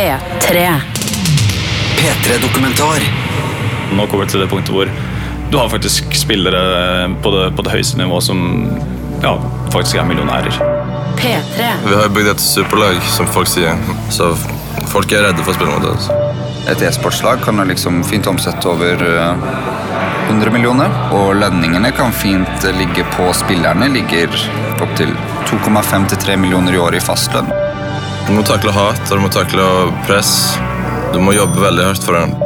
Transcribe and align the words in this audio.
P3. 0.00 0.80
P3-dokumentar. 1.96 3.00
Nå 3.92 4.06
kommer 4.06 4.24
vi 4.24 4.30
til 4.32 4.40
det 4.40 4.46
punktet 4.48 4.72
hvor 4.72 4.88
du 5.50 5.56
har 5.58 5.68
faktisk 5.68 6.14
spillere 6.16 7.10
på 7.20 7.32
det, 7.34 7.42
på 7.56 7.64
det 7.66 7.74
høyeste 7.74 7.98
nivået 8.00 8.24
som 8.24 8.40
ja, 9.20 9.34
faktisk 9.74 10.00
er 10.00 10.06
millionærer. 10.08 10.56
P3. 11.20 11.68
Vi 11.84 11.98
har 11.98 12.08
bygd 12.16 12.32
et 12.32 12.40
superlag, 12.40 12.96
som 13.12 13.28
folk 13.28 13.50
sier. 13.52 13.76
Så 14.08 14.30
folk 14.88 15.12
er 15.12 15.26
redde 15.26 15.44
for 15.44 15.52
å 15.52 15.58
spille 15.58 15.76
mot 15.76 15.90
oss. 15.92 16.08
Et 16.72 16.88
e-sportslag 16.88 17.44
kan 17.44 17.60
liksom 17.68 18.00
fint 18.08 18.30
omsette 18.30 18.72
over 18.72 19.04
eh, 19.04 19.44
100 20.30 20.54
millioner. 20.54 20.96
Og 21.12 21.34
lønningene 21.42 21.92
kan 21.92 22.16
fint 22.16 22.64
eh, 22.64 22.72
ligge 22.80 23.04
på 23.18 23.28
spillerne. 23.36 23.92
Ligger 23.92 24.32
opptil 24.80 25.12
2,5 25.50 26.08
3 26.16 26.40
millioner 26.40 26.78
i 26.78 26.80
året 26.88 27.02
i 27.02 27.08
fastlønn. 27.10 27.52
Du 28.26 28.32
må 28.36 28.42
takle 28.46 28.72
hat 28.74 29.02
og 29.10 29.16
du 29.16 29.22
må 29.24 29.30
takle 29.32 29.64
press. 30.06 30.34
Du 31.14 31.18
må 31.22 31.34
jobbe 31.34 31.62
veldig 31.62 31.88
hardt 31.90 32.06
for 32.06 32.18
den. 32.18 32.36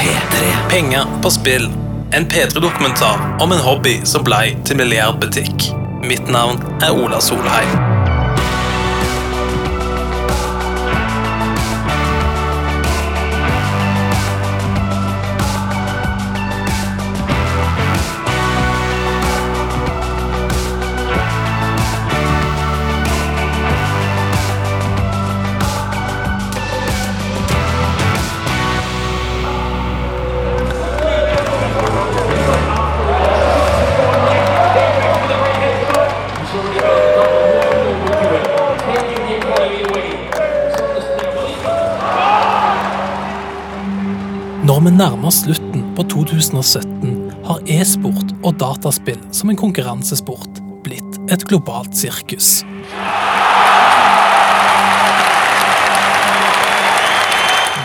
P3. 0.00 0.50
Penger 0.72 1.06
på 1.22 1.30
spill. 1.30 1.68
En 2.12 2.26
P3-dokumentar 2.26 3.36
om 3.40 3.52
en 3.52 3.62
hobby 3.62 4.00
som 4.04 4.24
blei 4.26 4.56
til 4.66 4.80
milliardbutikk. 4.80 5.70
Mitt 6.02 6.26
navn 6.32 6.58
er 6.82 6.96
Ola 6.96 7.20
Solheim. 7.22 7.89
Nærmer 45.30 45.44
slutten 45.46 45.82
på 45.94 46.02
2017, 46.02 47.10
har 47.46 47.60
e-sport 47.70 48.32
og 48.42 48.56
dataspill 48.58 49.20
som 49.30 49.52
en 49.52 49.58
konkurransesport 49.60 50.58
blitt 50.82 51.18
et 51.30 51.44
globalt 51.46 51.94
sirkus. 51.94 52.64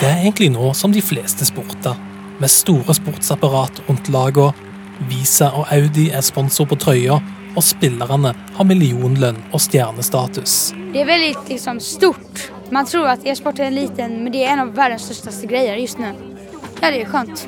Det 0.01 0.09
er 0.09 0.23
egentlig 0.23 0.49
nå 0.55 0.73
som 0.73 0.95
de 0.95 1.05
fleste 1.05 1.45
sporter, 1.45 1.93
med 2.41 2.49
store 2.49 2.97
sportsapparat 2.97 3.83
rundt 3.85 4.09
lagene. 4.09 4.49
Visa 5.05 5.51
og 5.53 5.69
Audi 5.69 6.09
er 6.09 6.25
sponsor 6.25 6.65
på 6.65 6.81
trøya, 6.81 7.21
og 7.53 7.63
spillerne 7.63 8.33
har 8.57 8.71
millionlønn 8.73 9.37
og 9.51 9.61
stjernestatus. 9.61 10.73
Det 10.95 11.05
er 11.05 11.13
veldig 11.13 11.35
liksom, 11.51 11.77
stort. 11.93 12.47
Man 12.73 12.89
tror 12.89 13.13
at 13.13 13.27
e-sport 13.27 13.61
er 13.61 13.69
en 13.69 13.83
liten, 13.83 14.23
men 14.23 14.33
det 14.33 14.47
er 14.47 14.55
en 14.55 14.65
av 14.65 14.73
verdens 14.73 15.05
største 15.13 15.45
greier 15.51 15.77
just 15.77 16.01
nu. 16.01 16.34
Ja, 16.85 16.91
det 16.91 17.01
är 17.01 17.05
skönt. 17.05 17.47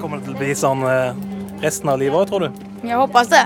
Kommer 0.00 0.16
det 0.16 0.24
til 0.24 0.32
å 0.32 0.38
bli 0.40 0.54
sånn 0.56 0.86
eh, 0.88 1.18
resten 1.60 1.90
av 1.92 1.98
livet 2.00 2.16
òg, 2.16 2.30
tror 2.30 2.46
du? 2.46 2.62
Jeg 2.80 2.96
håper 2.96 3.26
det. 3.28 3.42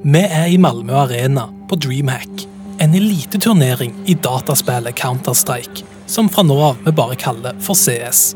Vi 0.00 0.22
er 0.24 0.46
i 0.48 0.56
Malmö 0.56 0.94
Arena 1.02 1.42
på 1.68 1.76
Dreamhack, 1.84 2.46
en 2.80 2.96
eliteturnering 2.96 3.92
i 4.08 4.14
dataspillet 4.24 4.96
Counter-Strike, 4.96 5.84
som 6.08 6.30
fra 6.32 6.46
nå 6.48 6.56
av 6.70 6.80
vi 6.86 6.94
bare 6.96 7.18
kaller 7.20 7.60
for 7.60 7.76
CS. 7.76 8.30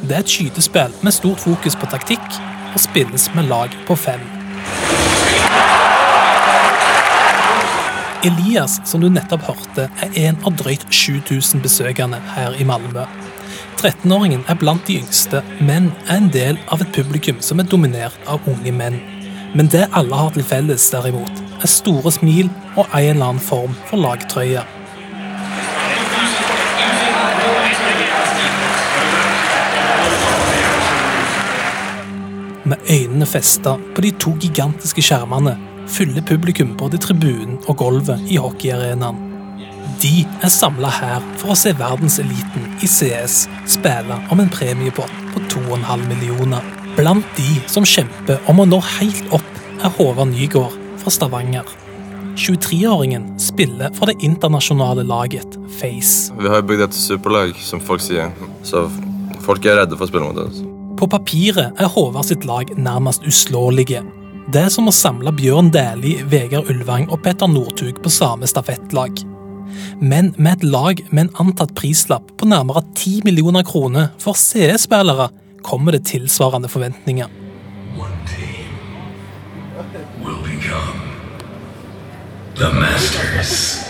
Det 0.00 0.16
er 0.16 0.24
et 0.24 0.32
skytespill 0.32 0.96
med 1.04 1.12
stort 1.12 1.44
fokus 1.44 1.76
på 1.76 1.90
taktikk, 1.92 2.40
og 2.72 2.80
spilles 2.80 3.28
med 3.36 3.52
lag 3.52 3.76
på 3.84 3.98
fem. 4.00 4.24
Elias, 8.24 8.80
som 8.88 9.04
du 9.04 9.12
nettopp 9.12 9.44
hørte, 9.44 9.90
er 10.00 10.18
en 10.24 10.40
av 10.40 10.56
drøyt 10.56 10.88
7000 10.88 11.60
besøkende 11.60 12.24
her 12.32 12.56
i 12.56 12.64
Malmö. 12.64 13.04
13-åringen 13.80 14.44
er 14.48 14.58
blant 14.60 14.86
de 14.88 14.98
yngste, 15.00 15.42
men 15.60 15.90
er 16.08 16.18
en 16.18 16.30
del 16.32 16.58
av 16.72 16.82
et 16.84 16.92
publikum 16.94 17.40
som 17.44 17.60
er 17.60 17.68
dominert 17.68 18.16
av 18.30 18.44
unge 18.50 18.72
menn. 18.72 19.00
Men 19.54 19.68
det 19.70 19.88
alle 19.94 20.18
har 20.18 20.32
til 20.34 20.46
felles, 20.46 20.86
derimot, 20.90 21.42
er 21.62 21.70
store 21.70 22.12
smil 22.14 22.48
og 22.74 22.88
en 22.88 23.10
eller 23.14 23.28
annen 23.28 23.42
form 23.42 23.76
for 23.90 24.02
lagtrøye. 24.02 24.64
Med 32.64 32.90
øynene 32.90 33.26
festa 33.28 33.76
på 33.94 34.00
de 34.00 34.14
to 34.16 34.32
gigantiske 34.40 35.04
skjermene 35.04 35.58
fyller 35.92 36.24
publikum 36.24 36.72
både 36.80 36.98
tribunen 36.98 37.60
og 37.68 37.76
gulvet 37.82 38.24
i 38.32 38.40
hockeyarenaen. 38.40 39.33
De 40.04 40.26
er 40.44 40.50
samla 40.52 40.90
her 40.92 41.22
for 41.40 41.54
å 41.54 41.56
se 41.56 41.70
verdenseliten 41.78 42.66
i 42.84 42.88
CS 42.90 43.46
spille 43.72 44.18
om 44.34 44.42
en 44.42 44.50
premiepott 44.52 45.14
på 45.32 45.40
2,5 45.54 46.02
millioner. 46.10 46.66
Blant 46.98 47.24
de 47.38 47.54
som 47.72 47.86
kjemper 47.88 48.42
om 48.50 48.60
å 48.60 48.66
nå 48.68 48.82
helt 48.98 49.32
opp, 49.32 49.48
er 49.80 49.94
Håvard 49.96 50.28
Nygaard 50.34 50.76
fra 51.00 51.14
Stavanger. 51.14 51.72
23-åringen 52.36 53.30
spiller 53.40 53.96
for 53.96 54.10
det 54.10 54.18
internasjonale 54.26 55.06
laget 55.08 55.56
Face. 55.78 56.34
Vi 56.36 56.52
har 56.52 56.66
bygd 56.68 56.90
et 56.90 57.00
superlag, 57.00 57.56
som 57.64 57.80
folk 57.80 58.04
sier. 58.04 58.28
Så 58.66 58.84
folk 59.46 59.64
er 59.64 59.80
redde 59.80 59.96
for 59.96 60.04
å 60.04 60.12
spille 60.12 60.28
mot 60.28 60.44
oss. 60.44 60.60
På 61.00 61.08
papiret 61.08 61.80
er 61.80 61.92
Håvard 61.96 62.28
sitt 62.28 62.44
lag 62.44 62.68
nærmest 62.76 63.24
uslåelige. 63.24 64.04
Det 64.52 64.66
er 64.66 64.72
som 64.74 64.90
å 64.90 64.92
samle 64.92 65.32
Bjørn 65.32 65.72
Dæhlie, 65.72 66.26
Vegard 66.28 66.68
Ulvang 66.68 67.08
og 67.08 67.22
Petter 67.24 67.48
Northug 67.48 68.04
på 68.04 68.12
samme 68.12 68.44
stafettlag. 68.50 69.30
Men 70.00 70.32
med 70.36 70.58
et 70.58 70.64
lag 70.64 71.00
med 71.10 71.26
en 71.26 71.46
antatt 71.46 71.74
prislapp 71.78 72.34
på 72.38 72.48
nærmere 72.50 72.84
10 72.94 73.22
millioner 73.24 73.64
kroner 73.66 74.12
for 74.22 74.38
CS-spillere, 74.38 75.30
kommer 75.64 75.96
det 75.96 76.04
tilsvarende 76.10 76.68
forventninger. 76.68 77.28
One 77.96 78.18
team 78.28 78.68
will 80.24 80.42
become 80.44 81.00
the 82.56 82.70
masters. 82.72 83.84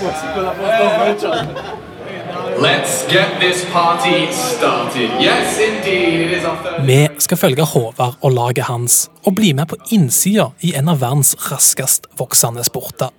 Let's 2.58 3.06
get 3.10 3.40
this 3.40 3.64
party 3.72 4.30
started. 4.32 5.10
Yes, 5.20 5.58
indeed, 5.58 6.20
it 6.20 6.38
is 6.38 6.44
our. 6.44 6.86
Vi 6.86 7.08
skal 7.18 7.36
følge 7.36 7.62
Håvard 7.62 8.14
og 8.20 8.32
laget 8.32 8.64
hans, 8.64 9.10
og 9.26 9.34
bli 9.34 9.52
med 9.52 9.66
på 9.66 9.76
innsida 9.90 10.50
i 10.60 10.74
en 10.78 10.88
av 10.88 11.00
verdens 11.00 11.34
raskest 11.50 12.06
voksende 12.18 12.64
sporter. 12.64 13.10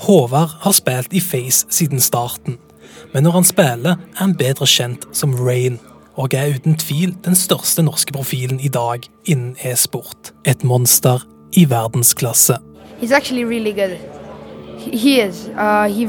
Håvard 0.00 0.50
har 0.60 0.72
spilt 0.72 1.12
i 1.12 1.20
Face 1.20 1.66
siden 1.68 2.00
starten, 2.00 2.56
men 3.12 3.22
når 3.22 3.30
han 3.30 3.44
spiller, 3.44 3.98
er 4.00 4.22
han 4.22 4.32
bedre 4.32 4.64
kjent 4.66 5.04
som 5.12 5.34
Rain, 5.36 5.76
og 6.16 6.32
er 6.34 6.54
uten 6.56 6.78
tvil 6.80 7.12
den 7.24 7.36
største 7.36 7.84
norske 7.84 8.14
profilen 8.16 8.60
i 8.60 8.68
dag 8.72 9.04
innen 9.28 9.56
e-sport. 9.60 10.32
Et 10.48 10.64
monster 10.64 11.20
i 11.52 11.66
verdensklasse. 11.68 12.56
He's 13.00 13.12
actually 13.12 13.44
really 13.44 13.72
good. 13.72 13.96
He, 14.78 14.96
he 14.96 15.20
is. 15.20 15.48
Uh, 15.52 15.84
he, 15.92 16.06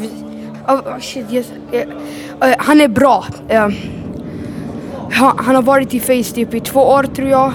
oh, 0.67 0.99
shit, 0.99 1.25
yes. 1.31 1.51
Han 2.59 2.81
er 2.81 2.87
bra. 2.87 3.25
Uh, 3.51 3.73
han, 5.11 5.55
har 5.55 5.61
varit 5.61 5.93
i 5.93 5.99
Face 5.99 6.35
typ 6.35 6.53
i 6.53 6.59
två 6.59 6.79
år 6.79 7.03
tror 7.03 7.29
jag. 7.29 7.53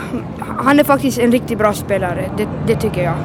Han 0.59 0.81
är 0.81 0.85
faktiskt 0.85 1.19
en 1.19 1.33
riktigt 1.33 1.59
bra 1.59 1.75
spelare, 1.75 2.31
det, 2.37 2.49
det 2.67 2.81
tycker 2.81 3.03
jag. 3.03 3.17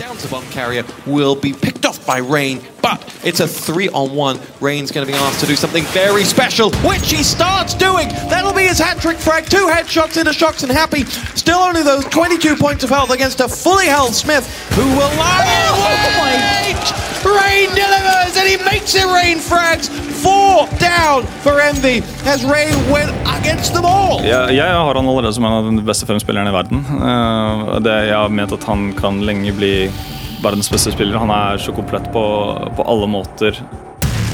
Down 0.00 0.16
to 0.16 0.28
bomb 0.28 0.50
carrier 0.52 0.84
will 1.04 1.36
be 1.42 1.52
picked 1.58 1.86
off 1.86 1.87
by 2.08 2.18
Rain, 2.18 2.64
but 2.80 3.04
it's 3.22 3.40
a 3.40 3.46
three 3.46 3.90
on 3.90 4.16
one. 4.16 4.40
Rain's 4.62 4.90
going 4.90 5.06
to 5.06 5.12
be 5.12 5.16
asked 5.16 5.40
to 5.40 5.46
do 5.46 5.54
something 5.54 5.84
very 5.92 6.24
special, 6.24 6.72
which 6.88 7.12
he 7.12 7.22
starts 7.22 7.74
doing. 7.74 8.08
That'll 8.32 8.54
be 8.54 8.62
his 8.62 8.78
hat 8.78 8.96
trick 8.98 9.18
frag. 9.18 9.44
Two 9.44 9.68
headshots 9.68 10.16
into 10.16 10.32
Shocks 10.32 10.62
and 10.62 10.72
Happy. 10.72 11.04
Still 11.36 11.58
only 11.58 11.82
those 11.82 12.06
22 12.06 12.56
points 12.56 12.82
of 12.82 12.88
health 12.88 13.10
against 13.10 13.40
a 13.40 13.48
fully 13.48 13.86
held 13.86 14.14
Smith, 14.14 14.48
who 14.72 14.84
will 14.96 15.12
lie 15.20 15.44
in 15.44 15.68
wait. 16.24 16.84
Rain 17.28 17.68
delivers, 17.76 18.36
and 18.40 18.48
he 18.48 18.56
makes 18.64 18.94
it 18.94 19.04
Rain 19.04 19.36
frags. 19.38 19.90
Four 20.24 20.66
down 20.80 21.26
for 21.44 21.60
Envy 21.60 22.02
as 22.24 22.42
Rain 22.44 22.74
went 22.90 23.12
against 23.38 23.74
them 23.74 23.84
all. 23.84 24.24
Jeg, 24.24 24.56
jeg 24.56 24.66
har 24.66 24.94
han 24.94 25.08
allerede 25.08 25.34
som 25.34 25.44
en 25.44 25.52
av 25.52 25.68
de 25.76 25.82
beste 25.84 26.06
fem 26.06 26.20
spillerne 26.20 26.50
i 26.50 26.56
verden. 26.56 26.86
Eh, 26.88 27.80
det, 27.84 27.98
jeg 28.08 28.16
har 28.16 28.32
ment 28.32 28.52
at 28.56 28.64
han 28.64 28.92
kan 28.96 29.20
lenge 29.28 29.52
bli 29.52 29.90
verdens 30.42 30.70
beste 30.70 30.92
spiller. 30.92 31.18
Han 31.18 31.30
er 31.30 31.58
så 31.58 31.72
komplett 31.72 32.12
på, 32.12 32.24
på 32.76 32.82
alle 32.82 33.06
måter. 33.06 33.60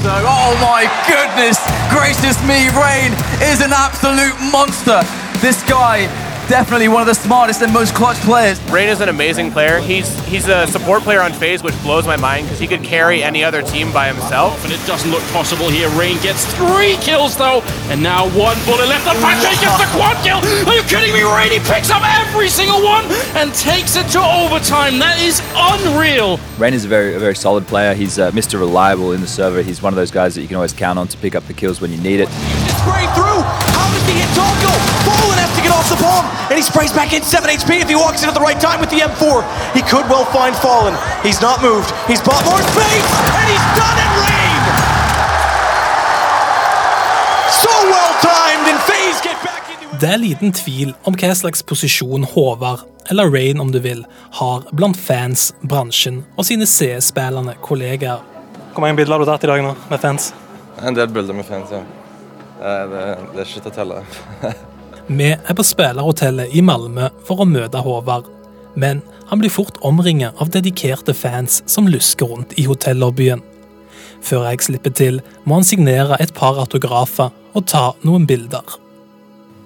So, 0.05 0.11
oh 0.11 0.53
my 0.61 0.85
goodness 1.09 1.59
gracious 1.89 2.37
me, 2.45 2.69
Rain 2.77 3.12
is 3.41 3.62
an 3.62 3.73
absolute 3.73 4.37
monster. 4.53 5.01
This 5.41 5.62
guy 5.62 6.09
definitely 6.49 6.88
one 6.88 7.00
of 7.00 7.06
the 7.06 7.14
smartest 7.14 7.62
and 7.62 7.73
most 7.73 7.94
clutch 7.94 8.17
players. 8.19 8.61
Rain 8.70 8.88
is 8.88 9.00
an 9.00 9.08
amazing 9.08 9.50
player. 9.50 9.79
He's 9.81 10.08
he's 10.26 10.49
a 10.49 10.67
support 10.67 11.02
player 11.02 11.20
on 11.20 11.32
phase, 11.32 11.62
which 11.62 11.75
blows 11.82 12.06
my 12.06 12.17
mind 12.17 12.46
because 12.46 12.58
he 12.58 12.67
could 12.67 12.82
carry 12.82 13.23
any 13.23 13.44
other 13.44 13.62
team 13.62 13.93
by 13.93 14.06
himself. 14.08 14.62
And 14.64 14.73
it 14.73 14.85
doesn't 14.87 15.11
look 15.11 15.23
possible 15.32 15.69
here. 15.69 15.88
Rain 15.91 16.20
gets 16.23 16.44
three 16.55 16.96
kills 16.96 17.37
though, 17.37 17.62
and 17.88 18.02
now 18.02 18.25
one 18.37 18.56
bullet 18.64 18.88
left. 18.88 19.06
And 19.06 19.19
Patrick 19.19 19.61
gets 19.61 19.79
the 19.79 19.88
quad 19.96 20.17
kill. 20.25 20.38
Are 20.69 20.75
you 20.75 20.82
kidding 20.82 21.12
me? 21.12 21.23
Rain 21.23 21.52
he 21.52 21.61
picks 21.61 21.91
up 21.91 22.02
every 22.05 22.49
single 22.49 22.82
one 22.82 23.05
and 23.37 23.52
takes 23.55 23.96
it 23.96 24.08
to 24.12 24.20
overtime. 24.20 24.99
That 24.99 25.20
is 25.20 25.41
unreal. 25.55 26.38
Rain 26.58 26.75
is 26.75 26.85
a 26.85 26.88
very, 26.88 27.14
a 27.14 27.19
very 27.19 27.37
solid 27.37 27.67
player. 27.67 27.94
He's 27.94 28.19
uh, 28.19 28.31
Mr. 28.32 28.58
Reliable 28.58 29.12
in 29.12 29.20
the 29.20 29.26
server. 29.26 29.62
He's 29.62 29.82
one 29.82 29.93
of 29.93 29.96
those 29.96 30.11
guys 30.11 30.35
that 30.35 30.43
you 30.43 30.49
can 30.49 30.56
always 30.56 30.73
count 30.73 30.99
on 30.99 31.08
to 31.08 31.17
pick 31.19 31.35
up 31.35 31.46
the 31.46 31.55
kills 31.55 31.81
when 31.81 31.93
you 31.93 32.00
need 32.00 32.20
it. 32.20 32.29
Spraying 32.29 33.11
through. 33.14 33.43
How 33.75 33.91
does 33.93 34.06
the 34.06 34.12
hit 34.12 34.35
dog 34.37 35.24
get 35.64 35.72
off 35.72 35.88
the 35.88 35.96
palm, 35.96 36.25
and 36.50 36.56
he 36.61 36.64
sprays 36.72 36.93
back 36.93 37.11
in 37.16 37.22
7 37.22 37.49
HP 37.49 37.70
if 37.84 37.88
he 37.88 37.96
walks 37.96 38.22
in 38.22 38.28
at 38.28 38.34
the 38.38 38.44
right 38.49 38.61
time 38.61 38.78
with 38.82 38.90
the 38.94 39.00
M4. 39.00 39.40
He 39.72 39.82
could 39.93 40.06
well 40.12 40.26
find 40.37 40.55
Fallen. 40.64 40.94
He's 41.26 41.40
not 41.40 41.62
moved. 41.64 41.90
He's 42.11 42.22
bought 42.28 42.44
more 42.50 42.62
space, 42.72 43.11
and 43.38 43.46
he's 43.52 43.66
done 43.81 43.96
it, 44.05 44.11
Rain! 44.25 44.62
So 47.62 47.72
well 47.93 48.14
timed, 48.20 48.66
and 48.72 48.81
FaZe 48.90 49.20
get 49.28 49.38
back 49.49 49.64
into 49.72 49.99
Det 50.00 50.11
er 50.12 50.20
liten 50.20 50.52
tvil 50.52 50.93
om 51.08 51.16
hva 51.16 51.32
slags 51.34 51.64
posisjon 51.64 52.28
Håvard, 52.34 52.84
eller 53.10 53.32
Rain 53.32 53.60
om 53.60 53.72
du 53.72 53.81
vil, 53.81 54.05
har 54.40 54.69
blant 54.72 54.96
fans, 54.96 55.52
bransjen 55.62 56.25
og 56.37 56.44
sine 56.49 56.69
CS-spillende 56.69 57.56
kollegaer. 57.64 58.20
Hvor 58.75 58.84
mange 58.84 58.96
bilder 59.00 59.14
har 59.14 59.25
du 59.25 59.28
tatt 59.31 59.44
i 59.46 59.52
dag 59.52 59.64
nå 59.64 59.75
med 59.90 60.00
fans? 60.02 60.32
En 60.82 60.96
del 60.96 61.08
bilder 61.08 61.37
med 61.37 61.46
fans, 61.46 61.72
ja. 61.72 61.84
Det, 62.58 62.76
det, 62.90 63.02
det 63.32 63.43
er 63.43 63.50
ikke 63.50 63.64
til 63.64 63.72
å 63.72 63.76
telle. 63.81 64.05
Vi 65.09 65.27
er 65.35 65.56
på 65.56 65.65
spillerhotellet 65.67 66.55
i 66.56 66.62
Malmö 66.65 67.11
for 67.29 67.43
å 67.43 67.49
møte 67.49 67.83
Håvard, 67.85 68.25
men 68.81 69.03
han 69.29 69.41
blir 69.41 69.53
fort 69.53 69.77
omringet 69.85 70.39
av 70.41 70.49
dedikerte 70.55 71.12
fans 71.15 71.61
som 71.71 71.89
lusker 71.91 72.31
rundt 72.31 72.55
i 72.59 72.65
hotellobbyen. 72.65 73.43
Før 74.25 74.47
jeg 74.49 74.65
slipper 74.65 74.95
til, 74.97 75.21
må 75.45 75.59
han 75.59 75.67
signere 75.69 76.17
et 76.25 76.33
par 76.35 76.56
autografer 76.62 77.35
og 77.53 77.67
ta 77.69 77.91
noen 78.03 78.25
bilder. 78.27 78.65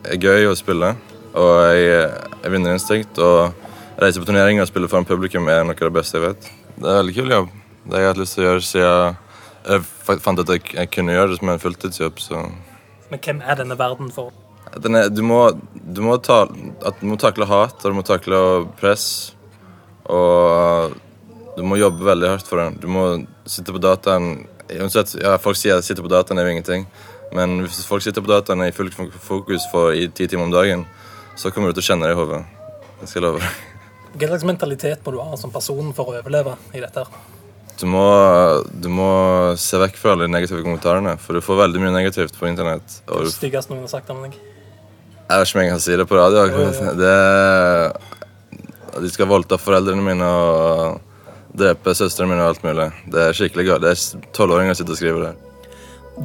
Det 0.02 0.16
er 0.16 0.26
gøy 0.26 0.48
å 0.50 0.56
spille, 0.58 0.90
og 1.38 1.52
jeg, 1.70 2.10
jeg 2.42 2.52
vinner 2.56 2.74
instinkt. 2.74 3.22
Og 3.22 3.54
reise 4.02 4.18
på 4.18 4.26
turneringer 4.26 4.66
og 4.66 4.70
spille 4.72 4.90
foran 4.90 5.06
publikum 5.06 5.46
er 5.50 5.62
noe 5.66 5.78
av 5.78 5.86
det 5.86 5.94
beste 6.00 6.18
jeg 6.18 6.26
vet. 6.26 6.50
Det 6.78 6.90
er 6.90 7.00
veldig 7.00 7.14
kul 7.14 7.32
jobb. 7.36 7.54
Det 7.86 7.94
har 7.94 8.04
jeg 8.04 8.12
hatt 8.12 8.20
lyst 8.24 8.34
til 8.36 8.42
å 8.44 8.48
gjøre 8.48 8.66
siden 8.66 9.16
jeg 9.68 9.86
fa- 9.86 10.18
fant 10.26 10.42
at 10.42 10.52
jeg, 10.54 10.66
jeg 10.74 10.90
kunne 10.94 11.14
gjøre 11.14 11.30
det 11.32 11.38
som 11.40 11.54
en 11.54 11.62
fulltidsjobb. 11.62 12.20
så... 12.26 12.42
Men 13.08 13.22
hvem 13.24 13.40
er 13.46 13.62
denne 13.62 13.78
verden 13.78 14.10
for? 14.12 14.34
Den 14.76 14.98
er, 14.98 15.08
du, 15.08 15.22
må, 15.24 15.40
du, 15.72 16.00
må 16.04 16.18
ta, 16.22 16.42
du 16.48 17.04
må 17.08 17.16
takle 17.20 17.48
hat 17.48 17.80
og 17.82 17.92
du 17.92 17.98
må 17.98 18.04
takle 18.06 18.40
press. 18.80 19.06
Og 20.08 20.96
du 21.58 21.64
må 21.66 21.78
jobbe 21.80 22.06
veldig 22.06 22.32
hardt 22.34 22.48
for 22.48 22.62
den. 22.62 22.78
Du 22.82 22.88
må 22.90 23.04
sitte 23.48 23.74
på 23.74 23.82
dataen 23.82 24.46
uansett, 24.68 25.14
ja, 25.22 25.36
Folk 25.40 25.58
sier 25.58 25.78
at 25.78 25.86
sitte 25.86 26.04
på 26.04 26.12
dataen 26.12 26.38
er 26.38 26.48
jo 26.48 26.56
ingenting. 26.56 26.86
Men 27.34 27.58
hvis 27.64 27.84
folk 27.88 28.04
sitter 28.04 28.24
på 28.24 28.30
dataen 28.30 28.64
i 28.64 28.74
fullt 28.74 28.96
fokus 29.24 29.66
for 29.72 29.96
i 29.96 30.06
ti 30.08 30.28
timer 30.28 30.48
om 30.48 30.54
dagen, 30.54 30.84
så 31.36 31.52
kommer 31.52 31.70
du 31.70 31.78
til 31.78 31.84
å 31.84 31.88
kjenne 31.92 32.08
det 32.08 32.16
i 32.16 32.18
hodet. 32.18 32.44
Det 33.00 33.08
skal 33.08 33.20
jeg 33.20 33.26
love. 33.26 33.50
Hva 34.18 34.30
slags 34.30 34.46
mentalitet 34.48 35.04
må 35.04 35.12
du 35.14 35.18
ha 35.20 35.36
som 35.38 35.52
person 35.54 35.92
for 35.96 36.08
å 36.08 36.20
overleve 36.22 36.56
i 36.74 36.80
dette? 36.82 37.04
Du 37.78 37.84
må, 37.86 38.02
du 38.74 38.88
må 38.90 39.10
se 39.60 39.78
vekk 39.78 39.98
fra 40.00 40.16
alle 40.16 40.26
de 40.26 40.34
negative 40.34 40.64
kommentarene, 40.64 41.14
for 41.22 41.38
du 41.38 41.44
får 41.44 41.60
veldig 41.60 41.82
mye 41.84 41.94
negativt 41.94 42.34
på 42.34 42.48
internett. 42.48 43.02
Og 43.06 43.28
det 43.28 43.34
styggeste 43.36 43.70
noen 43.70 43.84
har 43.86 43.92
sagt 43.92 44.10
om 44.10 44.24
deg? 44.24 44.34
Jeg 45.28 45.40
vet 45.40 45.50
ikke 45.50 45.58
om 45.58 45.64
jeg 45.64 45.72
kan 45.74 45.82
si 45.84 45.96
det 46.00 46.06
på 46.08 46.16
radio. 46.16 46.46
Det 46.96 47.16
de 48.98 49.10
skal 49.12 49.28
voldta 49.30 49.58
foreldrene 49.60 50.02
mine 50.02 50.24
og 50.24 51.02
drepe 51.58 51.94
søstrene 51.94 52.32
mine 52.32 52.44
og 52.44 52.54
alt 52.54 52.64
mulig. 52.64 52.88
Det 53.12 53.26
er 53.26 53.36
skikkelig 53.36 53.66
galt. 53.68 53.84
Det 53.84 53.92
er 53.92 54.24
tolvåringer 54.36 54.74
som 54.74 54.82
sitter 54.82 54.96
og 54.96 55.00
skriver 55.02 55.26
det. 55.26 55.34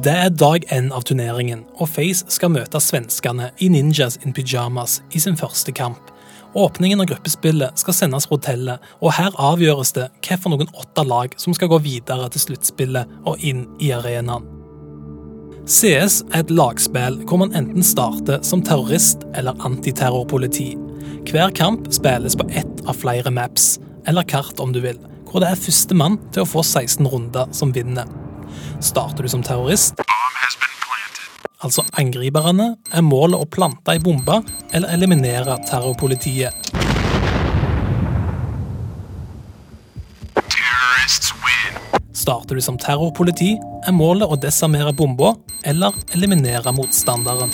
Det 0.04 0.14
er 0.24 0.32
dag 0.34 0.64
én 0.74 0.88
av 0.90 1.04
turneringen, 1.06 1.62
og 1.78 1.86
Face 1.92 2.26
skal 2.32 2.50
møte 2.50 2.80
svenskene 2.82 3.52
i 3.62 3.68
Ninjas 3.70 4.18
in 4.26 4.34
pyjamas 4.34 4.98
i 5.14 5.22
sin 5.22 5.38
første 5.38 5.70
kamp. 5.76 6.10
Åpningen 6.54 7.02
av 7.02 7.06
gruppespillet 7.10 7.78
skal 7.78 7.94
sendes 7.94 8.26
fra 8.26 8.38
hotellet, 8.38 8.82
og 9.02 9.14
her 9.14 9.34
avgjøres 9.38 9.94
det 9.94 10.08
hvilke 10.22 10.50
noen 10.50 10.70
åtte 10.74 11.06
lag 11.06 11.38
som 11.38 11.54
skal 11.54 11.70
gå 11.70 11.80
videre 11.86 12.26
til 12.34 12.48
sluttspillet 12.48 13.22
og 13.26 13.42
inn 13.42 13.66
i 13.82 13.94
arenaen. 13.94 14.53
CS 15.64 16.18
er 16.28 16.42
et 16.42 16.50
lagspill 16.52 17.14
hvor 17.24 17.40
man 17.40 17.54
enten 17.56 17.84
starter 17.86 18.42
som 18.44 18.60
terrorist 18.60 19.22
eller 19.32 19.56
antiterrorpoliti. 19.64 20.74
Hver 21.24 21.54
kamp 21.56 21.88
spilles 21.94 22.36
på 22.36 22.44
ett 22.52 22.82
av 22.84 22.98
flere 23.00 23.32
maps, 23.32 23.78
eller 24.04 24.28
kart 24.28 24.60
om 24.60 24.74
du 24.76 24.82
vil, 24.84 24.98
hvor 25.24 25.40
det 25.40 25.48
er 25.54 25.62
førstemann 25.62 26.18
til 26.36 26.44
å 26.44 26.50
få 26.50 26.60
16 26.60 27.08
runder 27.08 27.48
som 27.56 27.72
vinner. 27.72 28.10
Starter 28.84 29.24
du 29.24 29.32
som 29.32 29.42
terrorist, 29.46 30.04
altså 31.64 31.86
angriperne, 31.96 32.74
er 32.92 33.08
målet 33.08 33.40
å 33.40 33.48
plante 33.48 33.96
ei 33.96 34.04
bombe 34.04 34.42
eller 34.68 34.92
eliminere 34.92 35.56
terrorpolitiet. 35.64 36.83
Starter 42.24 42.54
du 42.54 42.60
som 42.64 42.78
terrorpoliti, 42.80 43.50
er 43.84 43.92
målet 43.92 44.30
å 44.32 44.36
desarmere 44.40 44.94
bomba 44.96 45.34
eller 45.68 45.92
eliminere 46.16 46.72
motstanderen. 46.72 47.52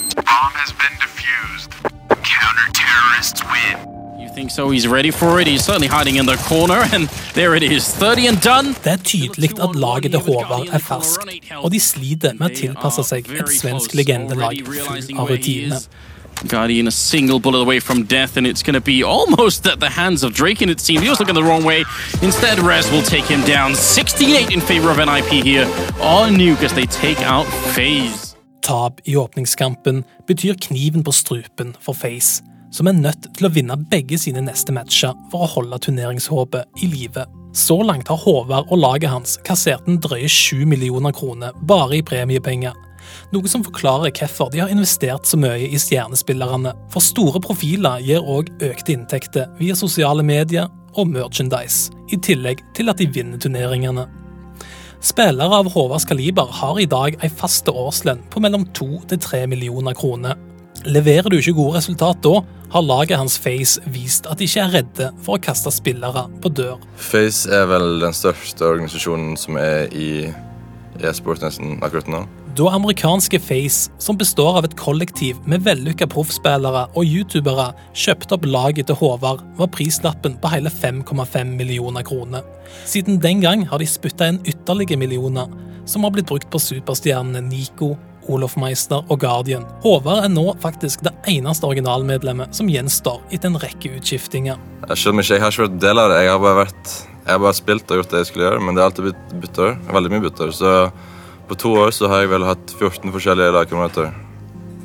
So? 4.48 4.70
He's 4.70 4.86
ready 4.86 5.10
for 5.10 5.40
it. 5.40 5.46
He's 5.46 5.64
certainly 5.64 5.88
hiding 5.88 6.16
in 6.16 6.24
the 6.24 6.36
corner, 6.48 6.86
and 6.94 7.08
there 7.34 7.54
it 7.56 7.62
is. 7.62 7.88
30 7.92 8.28
and 8.28 8.40
done. 8.40 8.74
Det 8.84 8.92
er 8.92 9.02
tydelig 9.04 9.50
at 9.60 9.74
laget 9.76 10.14
til 10.14 10.20
Håvard 10.20 10.70
er 10.72 10.80
ferskt, 10.80 11.28
og 11.58 11.68
de 11.74 11.80
sliter 11.80 12.38
med 12.38 12.48
å 12.48 12.60
tilpasse 12.62 13.04
seg 13.10 13.28
et 13.36 13.52
svensk 13.52 13.92
legendelag 13.98 14.62
full 14.64 15.20
av 15.20 15.34
rutine. 15.34 15.82
Guardian 16.48 16.86
a 16.86 16.90
single 16.90 17.38
bullet 17.38 17.60
away 17.60 17.80
from 17.80 18.04
death, 18.04 18.36
and 18.36 18.46
it's 18.46 18.62
going 18.62 18.74
to 18.74 18.80
be 18.80 19.02
almost 19.02 19.66
at 19.66 19.80
the 19.80 19.90
hands 19.90 20.22
of 20.22 20.32
Draken, 20.32 20.70
it 20.70 20.80
seems 20.80 21.02
he 21.02 21.08
was 21.08 21.20
looking 21.20 21.34
the 21.34 21.42
wrong 21.42 21.64
way. 21.64 21.84
Instead, 22.22 22.58
Rez 22.58 22.90
will 22.90 23.02
take 23.02 23.24
him 23.24 23.42
down. 23.42 23.72
16-8 23.72 24.52
in 24.52 24.60
favor 24.60 24.90
of 24.90 24.96
NIP 24.96 25.44
here 25.44 25.64
on 26.00 26.36
Nuke 26.36 26.62
as 26.62 26.72
they 26.72 26.86
take 26.86 27.20
out 27.22 27.46
FaZe. 27.74 28.36
Tap 28.62 29.00
i 29.04 29.16
åpningskampen 29.16 30.04
betyr 30.26 30.54
kniven 30.54 31.04
på 31.04 31.12
strupen 31.12 31.74
for 31.80 31.94
FaZe, 31.94 32.42
som 32.70 32.86
er 32.86 32.92
nødt 32.92 33.30
til 33.36 33.48
å 33.48 33.52
vinne 33.52 33.76
begge 33.90 34.18
sine 34.20 34.42
neste 34.44 34.72
matcher 34.72 35.16
for 35.32 35.44
å 35.44 35.52
holde 35.56 35.78
turneringshåpet 35.78 36.84
i 36.84 36.90
live. 36.92 37.24
Så 37.56 37.80
langt 37.82 38.08
har 38.08 38.20
Håvard 38.20 38.68
og 38.70 38.78
laget 38.78 39.10
hans 39.10 39.38
kassert 39.44 39.88
en 39.88 39.98
drøye 39.98 40.28
7 40.28 40.66
millioner 40.70 41.12
kroner 41.12 41.56
bare 41.66 41.98
i 41.98 42.04
premiepenger. 42.06 42.76
Noe 43.30 43.46
som 43.46 43.62
forklarer 43.62 44.10
hvorfor 44.10 44.48
de 44.50 44.58
har 44.58 44.70
investert 44.72 45.28
så 45.28 45.38
mye 45.38 45.68
i 45.70 45.78
stjernespillerne. 45.78 46.72
For 46.90 47.04
store 47.04 47.38
profiler 47.42 48.02
gir 48.02 48.26
òg 48.26 48.50
økte 48.66 48.96
inntekter 48.96 49.52
via 49.60 49.76
sosiale 49.78 50.24
medier 50.26 50.66
og 50.98 51.12
merchandise, 51.12 51.94
i 52.10 52.18
tillegg 52.18 52.64
til 52.74 52.90
at 52.90 52.98
de 52.98 53.06
vinner 53.06 53.38
turneringene. 53.38 54.08
Spillere 55.00 55.60
av 55.62 55.70
Håvards 55.70 56.08
kaliber 56.10 56.50
har 56.58 56.80
i 56.82 56.88
dag 56.90 57.14
ei 57.22 57.30
faste 57.30 57.70
årslønn 57.70 58.24
på 58.34 58.42
mellom 58.42 58.66
2 58.74 58.88
til 59.12 59.22
3 59.22 59.44
millioner 59.52 59.94
kroner. 59.94 60.34
Leverer 60.90 61.30
du 61.30 61.38
ikke 61.38 61.54
gode 61.54 61.78
resultat 61.78 62.18
da, 62.26 62.42
har 62.74 62.86
laget 62.86 63.18
hans 63.20 63.38
Face 63.38 63.78
vist 63.94 64.26
at 64.26 64.42
de 64.42 64.50
ikke 64.50 64.66
er 64.66 64.74
redde 64.74 65.12
for 65.22 65.38
å 65.38 65.44
kaste 65.46 65.70
spillere 65.74 66.26
på 66.42 66.50
dør. 66.50 66.82
Face 66.98 67.46
er 67.46 67.70
vel 67.70 68.02
den 68.02 68.16
største 68.16 68.66
organisasjonen 68.66 69.38
som 69.38 69.58
er 69.62 69.86
i 69.94 70.10
e-sport 70.98 71.46
nesten 71.46 71.78
akkurat 71.78 72.10
nå. 72.10 72.26
Da 72.56 72.70
amerikanske 72.74 73.38
Face, 73.38 73.92
som 73.98 74.16
består 74.18 74.56
av 74.58 74.64
et 74.66 74.74
kollektiv 74.78 75.38
med 75.46 75.62
vellykka 75.62 76.08
proffspillere 76.10 76.88
og 76.98 77.06
youtubere, 77.06 77.68
kjøpte 77.94 78.34
opp 78.34 78.46
laget 78.48 78.88
til 78.90 78.98
Håvard, 78.98 79.44
var 79.58 79.70
prislappen 79.70 80.34
på 80.42 80.50
hele 80.50 80.72
5,5 80.72 81.52
millioner 81.54 82.02
kroner. 82.06 82.42
Siden 82.90 83.20
den 83.22 83.44
gang 83.44 83.62
har 83.70 83.78
de 83.78 83.86
spytta 83.86 84.26
inn 84.32 84.40
ytterligere 84.42 84.98
millioner, 84.98 85.46
som 85.86 86.02
har 86.02 86.10
blitt 86.16 86.26
brukt 86.26 86.50
på 86.50 86.58
superstjernene 86.58 87.44
Nico, 87.46 87.92
Olof 88.30 88.56
Meister 88.58 89.06
og 89.06 89.22
Guardian. 89.22 89.68
Håvard 89.84 90.24
er 90.24 90.34
nå 90.34 90.48
faktisk 90.62 91.06
det 91.06 91.14
eneste 91.30 91.70
originalmedlemmet 91.70 92.56
som 92.56 92.68
gjenstår 92.70 93.22
etter 93.30 93.52
en 93.52 93.60
rekke 93.62 93.94
utskiftinger. 94.00 94.58
Jeg 94.90 95.04
skjønner 95.04 95.22
ikke 95.22 95.38
jeg 95.38 95.46
har 95.46 95.54
ikke 95.54 95.68
vært 95.68 95.80
del 95.86 96.02
av 96.02 96.10
det, 96.10 96.18
jeg 96.26 96.34
har 96.34 96.42
bare, 96.42 96.58
vært, 96.64 96.98
jeg 97.14 97.32
har 97.36 97.46
bare 97.46 97.60
spilt 97.62 97.94
og 97.94 98.02
gjort 98.02 98.12
det 98.12 98.24
jeg 98.24 98.32
skulle 98.32 98.48
gjøre, 98.48 98.60
men 98.66 98.74
det 98.74 98.82
har 98.82 98.90
alltid 98.90 99.08
blitt 99.12 99.40
bytter. 99.46 99.74
Veldig 99.94 100.14
mye 100.16 100.26
bytter. 100.26 100.54
Så 100.58 100.74
på 101.50 101.58
to 101.58 101.72
år 101.74 101.90
så 101.90 102.06
har 102.10 102.22
jeg 102.22 102.30
vel 102.30 102.46
hatt 102.46 102.74
14 102.78 103.10
forskjellige 103.10 103.54
lagkamerater. 103.56 104.12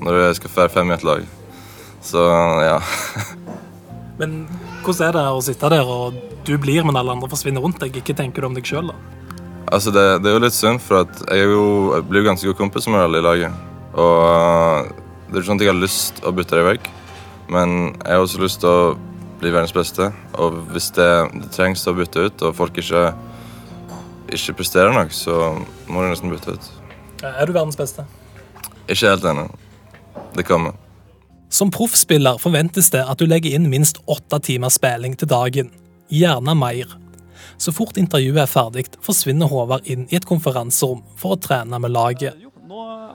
Når 0.02 0.22
jeg 0.24 0.38
skal 0.40 0.54
fære 0.56 0.74
fem 0.74 0.90
i 0.90 0.96
et 0.96 1.06
lag. 1.06 1.28
Så 2.06 2.22
ja. 2.66 2.80
Men 4.20 4.46
hvordan 4.86 5.08
er 5.08 5.18
det 5.18 5.26
å 5.30 5.44
sitte 5.46 5.70
der 5.70 5.86
og 5.86 6.18
du 6.46 6.56
blir, 6.62 6.86
men 6.86 6.98
alle 6.98 7.14
andre 7.14 7.30
forsvinner 7.30 7.62
rundt 7.62 7.82
deg? 7.82 7.98
Ikke 8.00 8.16
tenker 8.18 8.42
du 8.42 8.50
om 8.50 8.58
deg 8.58 8.66
sjøl, 8.70 8.92
da? 8.92 8.98
Altså, 9.74 9.92
det, 9.94 10.04
det 10.22 10.30
er 10.30 10.38
jo 10.38 10.44
litt 10.44 10.56
synd, 10.56 10.82
for 10.82 11.04
at 11.04 11.24
jeg, 11.26 11.50
jo, 11.50 11.66
jeg 11.96 12.06
blir 12.10 12.22
jo 12.22 12.28
ganske 12.30 12.50
god 12.52 12.60
kompis 12.60 12.88
med 12.90 13.02
alle 13.02 13.20
i 13.20 13.26
laget. 13.26 13.64
Og 13.98 14.20
uh, 14.30 14.92
det 15.26 15.34
er 15.34 15.42
ikke 15.42 15.50
sånn 15.50 15.62
at 15.62 15.66
jeg 15.66 15.74
har 15.74 15.82
lyst 15.82 16.22
å 16.22 16.34
bytte 16.38 16.60
dem 16.60 16.70
vekk, 16.70 16.90
Men 17.54 17.74
jeg 17.92 18.14
har 18.14 18.24
også 18.24 18.42
lyst 18.42 18.62
til 18.62 18.70
å 18.70 18.94
bli 19.42 19.52
verdens 19.54 19.74
beste. 19.76 20.10
Og 20.42 20.62
hvis 20.74 20.92
det, 20.98 21.10
det 21.34 21.50
trengs 21.54 21.86
å 21.90 21.96
bytte 21.98 22.30
ut, 22.30 22.46
og 22.46 22.58
folk 22.58 22.78
ikke, 22.82 23.10
ikke 24.34 24.58
presterer 24.62 24.94
nok, 24.96 25.14
så 25.14 25.54
må 25.88 26.02
du 26.02 26.10
nesten 26.10 26.32
bytte 26.34 26.56
ut. 26.56 26.72
Er 27.26 27.46
du 27.46 27.54
verdens 27.56 27.78
beste? 27.78 28.06
Ikke 28.88 29.10
helt 29.10 29.26
ennå. 29.26 29.48
Det 30.36 30.46
kommer. 30.48 30.76
Som 31.50 31.72
proffspiller 31.72 32.40
forventes 32.42 32.90
det 32.94 33.04
at 33.06 33.20
du 33.22 33.28
legger 33.30 33.56
inn 33.56 33.70
minst 33.72 34.02
åtte 34.12 34.40
timers 34.44 34.80
spilling 34.80 35.16
til 35.18 35.30
dagen. 35.32 35.72
Gjerne 36.12 36.56
mer. 36.58 36.98
Så 37.58 37.72
fort 37.72 37.98
intervjuet 37.98 38.42
er 38.44 38.52
ferdig, 38.52 38.86
forsvinner 39.06 39.48
Håvard 39.48 39.88
inn 39.88 40.08
i 40.10 40.18
et 40.18 40.28
konferanserom 40.28 41.04
for 41.20 41.36
å 41.36 41.40
trene 41.40 41.80
med 41.80 41.94
laget. 41.96 42.36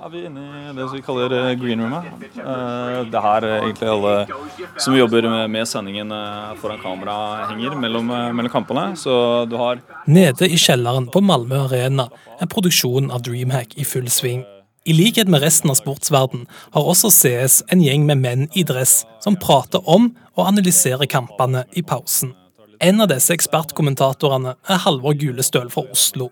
Er 0.00 0.08
vi 0.08 0.20
inne 0.24 0.40
i 0.40 0.70
det 0.72 0.86
vi 0.94 1.02
kaller 1.04 1.32
eh, 1.36 1.50
green 1.60 1.82
roomet. 1.82 2.06
Eh, 2.24 3.00
Det 3.10 3.18
er 3.18 3.24
her 3.26 3.44
eh, 3.44 3.56
egentlig 3.66 3.90
alle 3.92 4.14
som 4.80 4.96
jobber 4.96 5.28
med, 5.28 5.68
sendingen 5.68 6.14
foran 6.60 6.80
kamera 6.80 7.16
henger 7.50 7.76
mellom, 7.76 8.08
mellom 8.08 8.48
kampene. 8.48 8.94
Så 8.96 9.44
du 9.50 9.58
har 9.60 9.82
Nede 10.06 10.48
i 10.48 10.56
kjelleren 10.56 11.10
på 11.12 11.20
Malmö 11.20 11.66
Arena 11.66 12.08
er 12.40 12.48
produksjonen 12.48 13.12
av 13.12 13.26
Dreamhack 13.28 13.76
i 13.76 13.84
full 13.84 14.08
sving. 14.08 14.46
I 14.88 14.96
likhet 14.96 15.28
med 15.28 15.44
resten 15.44 15.68
av 15.68 15.76
sportsverden 15.76 16.46
har 16.72 16.88
også 16.88 17.12
CS 17.12 17.60
en 17.68 17.84
gjeng 17.84 18.08
med 18.08 18.24
menn 18.24 18.48
i 18.56 18.64
dress 18.64 19.02
som 19.20 19.36
prater 19.36 19.84
om 19.84 20.14
og 20.32 20.46
analyserer 20.48 21.04
kampene 21.04 21.66
i 21.76 21.84
pausen. 21.84 22.32
En 22.80 23.04
av 23.04 23.10
disse 23.12 23.34
ekspertkommentatorene 23.36 24.56
er 24.64 24.84
Halvor 24.86 25.12
Gulestøl 25.20 25.68
fra 25.68 25.84
Oslo, 25.92 26.30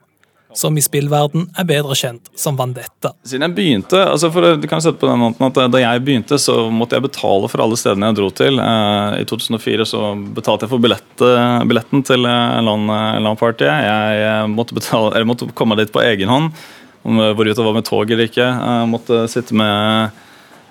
som 0.59 0.79
i 0.79 0.83
spillverden 0.83 1.47
er 1.59 1.67
bedre 1.69 1.95
kjent 1.99 2.31
som 2.39 2.57
Vandetta. 2.59 3.13
Siden 3.27 3.47
jeg 3.47 3.55
begynte, 3.55 4.01
altså 4.03 4.31
for, 4.35 4.57
du 4.59 4.67
kan 4.71 4.83
sette 4.83 4.99
på 4.99 5.09
den 5.09 5.21
måten 5.23 5.47
at 5.47 5.61
Da 5.71 5.83
jeg 5.83 6.03
begynte, 6.05 6.39
så 6.43 6.57
måtte 6.73 6.99
jeg 6.99 7.07
betale 7.07 7.51
for 7.51 7.63
alle 7.63 7.79
stedene 7.79 8.11
jeg 8.11 8.19
dro 8.19 8.31
til. 8.35 8.59
Eh, 8.63 9.21
I 9.23 9.29
2004 9.29 9.87
så 9.93 10.03
betalte 10.35 10.67
jeg 10.67 10.73
for 10.75 10.83
billett, 10.83 11.15
eh, 11.23 11.63
billetten 11.71 12.03
til 12.07 12.27
eh, 12.27 12.59
LAN-partyet. 12.67 13.23
LAN-party. 13.25 13.69
Jeg 13.69 14.27
eh, 14.27 14.45
måtte, 14.51 14.77
betale, 14.79 15.15
eller 15.15 15.31
måtte 15.31 15.51
komme 15.55 15.79
dit 15.79 15.95
på 15.95 16.03
egen 16.03 16.33
hånd, 16.33 16.51
om 17.07 17.23
eh, 17.23 17.35
hvorvidt 17.39 17.61
det 17.61 17.69
var 17.69 17.79
med 17.79 17.87
tog 17.87 18.11
eller 18.11 18.31
ikke. 18.31 18.49
Jeg 18.49 18.93
måtte 18.95 19.27
sitte 19.31 19.59
med 19.59 20.25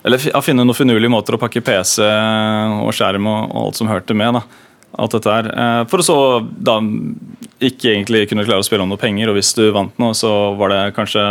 Eller 0.07 0.21
finne 0.21 0.63
noen 0.63 0.77
finurlige 0.77 1.11
måter 1.11 1.35
å 1.35 1.39
pakke 1.41 1.59
PC 1.59 1.99
og 2.05 2.93
skjerm 2.95 3.25
og, 3.27 3.49
og 3.49 3.63
alt 3.65 3.79
som 3.79 3.89
hørte 3.91 4.15
med. 4.15 4.37
da 4.37 4.66
alt 4.97 5.15
dette 5.17 5.33
her. 5.33 5.49
Eh, 5.51 5.83
For 5.91 6.03
å 6.03 6.05
så 6.05 6.17
da 6.43 6.79
ikke 7.59 7.91
egentlig 7.91 8.27
kunne 8.29 8.45
klare 8.47 8.61
å 8.61 8.65
spille 8.67 8.85
om 8.85 8.91
noe 8.93 9.01
penger, 9.01 9.29
og 9.31 9.37
hvis 9.39 9.53
du 9.57 9.65
vant 9.75 9.95
noe, 9.99 10.15
så 10.17 10.53
var 10.57 10.73
det 10.73 10.81
kanskje 10.97 11.23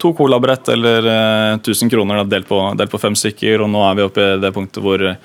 to 0.00 0.12
colabrett 0.16 0.68
eller 0.72 1.08
eh, 1.10 1.60
1000 1.60 1.92
kroner 1.92 2.22
da, 2.22 2.28
delt, 2.36 2.48
på, 2.48 2.60
delt 2.78 2.92
på 2.92 3.02
fem 3.02 3.16
stykker, 3.18 3.64
og 3.64 3.72
nå 3.72 3.84
er 3.88 3.98
vi 3.98 4.06
oppe 4.08 4.28
i 4.34 4.42
det 4.42 4.52
punktet 4.54 4.82
hvor 4.84 5.02
eh, 5.02 5.18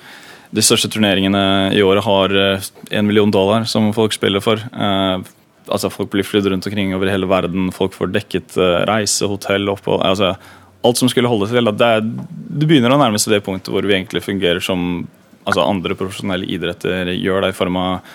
de 0.50 0.62
største 0.66 0.90
turneringene 0.90 1.70
i 1.78 1.82
året 1.86 2.02
har 2.02 2.32
én 2.34 3.06
million 3.06 3.30
dollar 3.30 3.68
som 3.70 3.92
folk 3.94 4.16
spiller 4.16 4.42
for. 4.42 4.58
Eh, 4.58 5.28
altså 5.70 5.90
Folk 5.92 6.10
blir 6.10 6.26
flydd 6.26 6.48
rundt 6.50 6.66
omkring 6.66 6.94
over 6.96 7.10
hele 7.10 7.28
verden, 7.30 7.70
folk 7.74 7.94
får 7.96 8.10
dekket 8.14 8.56
eh, 8.58 8.80
reise, 8.90 9.28
hotell, 9.30 9.70
opphold 9.72 10.02
altså 10.06 10.34
Alt 10.80 10.96
som 10.96 11.10
skulle 11.12 11.28
holde 11.28 11.44
til. 11.50 11.68
Det, 11.76 11.84
er, 11.84 12.00
det 12.00 12.64
begynner 12.64 12.94
å 12.94 12.96
nærme 12.96 13.18
seg 13.20 13.34
det 13.34 13.42
punktet 13.44 13.68
hvor 13.68 13.84
vi 13.84 13.92
egentlig 13.92 14.22
fungerer 14.24 14.62
som 14.64 15.02
altså 15.50 15.66
andre 15.66 15.96
profesjonelle 15.98 16.48
idretter 16.50 17.12
gjør, 17.14 17.44
det 17.44 17.52
i 17.52 17.58
form 17.58 17.78
av 17.80 18.12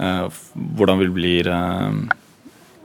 eh, 0.00 0.38
hvordan 0.78 1.02
vi 1.02 1.10
blir 1.14 1.50
eh, 1.52 1.98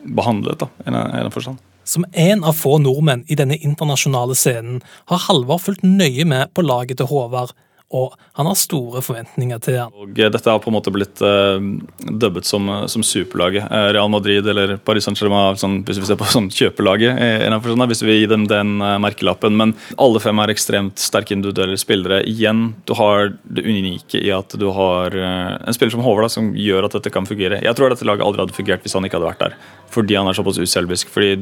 behandlet, 0.03 0.63
da, 0.63 0.69
i 0.83 0.93
den, 0.93 1.31
forstand. 1.33 1.61
Som 1.83 2.05
en 2.11 2.43
av 2.47 2.55
få 2.55 2.77
nordmenn 2.79 3.25
i 3.27 3.37
denne 3.39 3.57
internasjonale 3.59 4.35
scenen 4.39 4.81
har 5.11 5.25
Halvard 5.25 5.63
fulgt 5.65 5.83
nøye 5.83 6.25
med 6.27 6.53
på 6.55 6.63
laget 6.63 6.99
til 7.01 7.09
Håvard, 7.11 7.55
og 7.93 8.15
han 8.33 8.47
har 8.49 8.57
store 8.57 9.01
forventninger 9.05 9.59
til 9.61 9.77
han. 9.77 9.93
Og 9.93 10.17
eh, 10.17 10.29
dette 10.33 10.49
har 10.49 10.61
på 10.61 10.71
en 10.71 10.75
måte 10.75 10.91
blitt 10.93 11.21
uh, 11.21 11.61
dubbet 12.01 12.47
som, 12.49 12.65
eh, 12.73 12.85
som 12.89 13.05
superlaget. 13.05 13.67
Real 13.93 14.09
Madrid 14.09 14.47
eller 14.49 14.75
Paris 14.81 15.05
Saint-Germain, 15.05 15.59
sånn, 15.61 15.81
hvis 15.85 16.01
vi 16.01 16.09
ser 16.09 16.17
på 16.17 16.27
sånn 16.33 16.49
kjøpelaget, 16.53 17.21
sånn, 17.53 17.85
hvis 17.91 18.03
vi 18.05 18.17
gir 18.17 18.31
dem 18.33 18.47
den 18.49 18.79
uh, 18.81 18.95
merkelappen. 19.03 19.53
Men 19.59 19.75
alle 20.01 20.21
fem 20.23 20.41
er 20.41 20.55
ekstremt 20.55 21.01
sterke 21.01 21.37
individuelle 21.37 21.77
spillere. 21.77 22.23
Igjen, 22.29 22.71
du 22.89 22.95
har 22.97 23.35
det 23.43 23.65
unike 23.67 24.21
i 24.23 24.33
at 24.33 24.57
du 24.57 24.67
har 24.73 25.13
uh, 25.13 25.53
en 25.61 25.77
spiller 25.77 25.93
som 25.93 26.03
Håvard 26.05 26.33
som 26.33 26.51
gjør 26.57 26.89
at 26.89 26.97
dette 26.97 27.13
kan 27.13 27.29
fungere. 27.29 27.61
Jeg 27.61 27.77
tror 27.77 27.93
dette 27.93 28.09
laget 28.09 28.25
aldri 28.25 28.41
hadde 28.47 28.57
fungert 28.57 28.81
hvis 28.81 28.97
han 28.97 29.05
ikke 29.05 29.21
hadde 29.21 29.29
vært 29.29 29.45
der. 29.45 29.57
Fordi 29.93 30.17
han 30.17 30.27
er 30.29 30.37
såpass 30.37 30.57
uselvisk. 30.57 31.13
Fordi, 31.13 31.37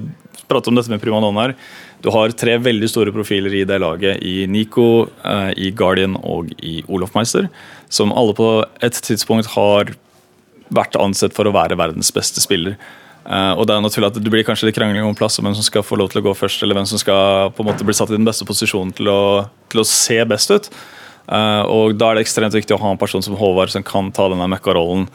Prate 0.51 0.72
om 0.72 0.77
dette 0.77 0.91
med 0.91 1.01
primadonnaer. 1.01 1.55
Du 2.03 2.12
har 2.13 2.36
tre 2.36 2.58
veldig 2.62 2.89
store 2.91 3.13
profiler 3.15 3.53
i 3.55 3.65
det 3.67 3.79
laget, 3.81 4.22
i 4.22 4.46
Nico, 4.51 5.08
eh, 5.24 5.51
i 5.55 5.72
Guardian 5.72 6.17
og 6.22 6.51
i 6.60 6.81
Olof 6.91 7.15
Meister, 7.15 7.50
som 7.89 8.12
alle 8.12 8.36
på 8.38 8.50
et 8.84 9.03
tidspunkt 9.08 9.53
har 9.55 9.93
vært 10.72 10.98
ansett 11.00 11.36
for 11.36 11.48
å 11.48 11.55
være 11.55 11.79
verdens 11.79 12.12
beste 12.15 12.43
spiller. 12.43 12.77
Eh, 13.25 13.53
og 13.53 13.67
Det 13.67 13.75
er 13.75 13.84
naturlig 13.84 14.10
at 14.10 14.17
det 14.17 14.31
blir 14.34 14.46
kanskje 14.46 14.70
litt 14.70 14.77
krangling 14.79 15.05
om 15.05 15.15
plass 15.17 15.38
om 15.39 15.46
hvem 15.46 15.58
som 15.58 15.65
skal 15.65 15.86
få 15.86 16.00
lov 16.00 16.10
til 16.12 16.22
å 16.22 16.25
gå 16.29 16.34
først, 16.38 16.63
eller 16.63 16.79
hvem 16.79 16.89
som 16.89 17.01
skal 17.01 17.51
på 17.53 17.62
en 17.63 17.70
måte 17.70 17.86
bli 17.86 17.93
satt 17.93 18.10
i 18.10 18.17
den 18.17 18.25
beste 18.25 18.48
posisjonen 18.48 18.93
til 18.98 19.12
å, 19.12 19.22
til 19.70 19.84
å 19.84 19.88
se 19.88 20.17
best 20.25 20.51
ut. 20.51 20.72
Eh, 21.29 21.63
og 21.70 21.98
Da 22.00 22.10
er 22.10 22.17
det 22.17 22.25
ekstremt 22.25 22.55
viktig 22.58 22.75
å 22.75 22.81
ha 22.81 22.91
en 22.91 23.01
person 23.01 23.22
som 23.22 23.38
Håvard 23.38 23.70
som 23.70 23.86
kan 23.86 24.12
ta 24.12 24.27
denne 24.31 24.50
mekka-rollen 24.50 25.08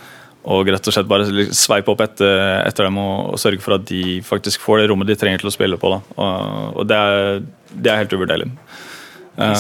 og 0.47 0.71
rett 0.71 0.89
og 0.89 0.95
slett 0.95 1.09
bare 1.11 1.47
sveipe 1.57 1.91
opp 1.91 2.05
etter, 2.05 2.63
etter 2.63 2.87
dem 2.87 3.01
og, 3.03 3.35
og 3.35 3.41
sørge 3.43 3.63
for 3.65 3.77
at 3.79 3.87
de 3.89 4.21
faktisk 4.27 4.63
får 4.63 4.83
det 4.83 4.91
rommet 4.93 5.11
de 5.11 5.19
trenger 5.19 5.43
til 5.43 5.51
å 5.51 5.55
spille 5.55 5.79
på. 5.81 5.91
Og, 5.97 6.77
og 6.79 6.87
det, 6.87 6.99
er, 6.99 7.41
det 7.75 7.93
er 7.93 8.03
helt 8.05 8.15
uvurderlig. 8.15 8.51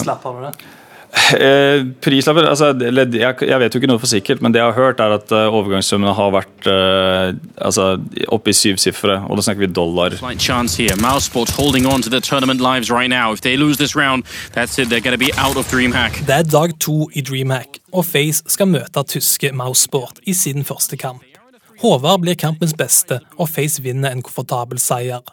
Slapp 0.02 0.24
av 0.30 0.44
det? 0.46 0.52
Eh, 1.16 1.82
prislapper 2.04 2.46
altså, 2.46 2.68
jeg, 2.78 3.58
vet 3.60 3.74
jo 3.74 3.80
ikke 3.80 3.88
noe 3.90 3.98
for 3.98 4.10
sikkert, 4.10 4.42
men 4.44 4.52
det 4.54 4.60
jeg 4.60 4.68
har 4.68 4.76
hørt, 4.76 5.00
er 5.00 5.16
at 5.16 5.32
eh, 5.34 5.48
overgangssummene 5.58 6.12
har 6.14 6.32
vært 6.34 6.68
eh, 6.70 7.32
altså, 7.56 7.86
oppe 8.32 8.52
i 8.52 8.56
syv 8.56 8.78
sifre, 8.78 9.16
og 9.26 9.38
da 9.38 9.46
snakker 9.46 9.64
vi 9.64 9.70
dollar. 9.74 10.14
Slight 10.20 10.42
chance 10.42 10.76
here. 10.78 10.94
Mousesports 11.02 11.56
holding 11.56 11.86
on 11.86 12.02
to 12.02 12.10
their 12.10 12.20
tournament 12.22 12.60
lives 12.60 12.90
right 12.90 13.10
now. 13.10 13.32
If 13.32 13.40
they 13.40 13.56
lose 13.56 13.78
this 13.78 13.96
round, 13.96 14.24
that's 14.52 14.78
it. 14.78 14.88
They're 14.88 15.02
going 15.02 15.18
to 15.18 15.24
be 15.24 15.32
out 15.36 15.56
of 15.56 15.66
DreamHack. 15.72 16.20
Det 16.26 16.34
er 16.34 16.42
dag 16.42 16.76
to 16.80 17.08
i 17.12 17.24
Dreamhack, 17.24 17.80
og 17.92 18.06
FaZe 18.06 18.44
skal 18.46 18.70
møte 18.70 19.02
tyske 19.08 19.50
Mousesport 19.56 20.20
i 20.26 20.34
sin 20.36 20.64
første 20.64 21.00
kamp. 21.00 21.24
Håvard 21.80 22.22
blir 22.22 22.38
kampens 22.38 22.76
beste, 22.76 23.18
og 23.36 23.50
FaZe 23.50 23.82
vinner 23.82 24.14
en 24.14 24.22
komfortabel 24.24 24.78
seier. 24.80 25.24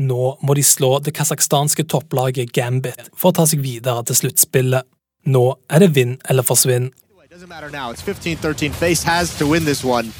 Nå 0.00 0.34
må 0.42 0.56
de 0.56 0.64
slå 0.64 0.96
det 1.04 1.14
kasakhstanske 1.14 1.84
topplaget 1.84 2.50
Gambit 2.56 3.12
for 3.12 3.30
å 3.30 3.36
ta 3.36 3.46
seg 3.48 3.62
videre 3.64 4.02
til 4.08 4.18
sluttspillet. 4.24 4.88
Nå 5.24 5.58
er 5.70 5.78
det 5.78 5.94
vinn 5.94 6.18
eller 6.28 6.42
forsvinn. 6.42 6.92
Doesn't 7.32 7.48
matter 7.48 7.70
now. 7.70 7.90
It's 7.90 8.02
15-13. 8.02 8.72
Face 8.72 9.02
has 9.02 9.36
to 9.38 9.46
win 9.46 9.64
this 9.64 9.82
one. 9.82 10.12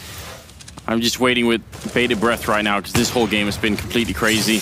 I'm 0.88 1.00
just 1.02 1.20
waiting 1.20 1.46
with 1.46 1.60
bated 1.92 2.18
breath 2.18 2.48
right 2.48 2.64
now 2.64 2.78
because 2.78 2.94
this 2.94 3.10
whole 3.10 3.26
game 3.26 3.44
has 3.44 3.58
been 3.58 3.76
completely 3.76 4.14
crazy. 4.14 4.60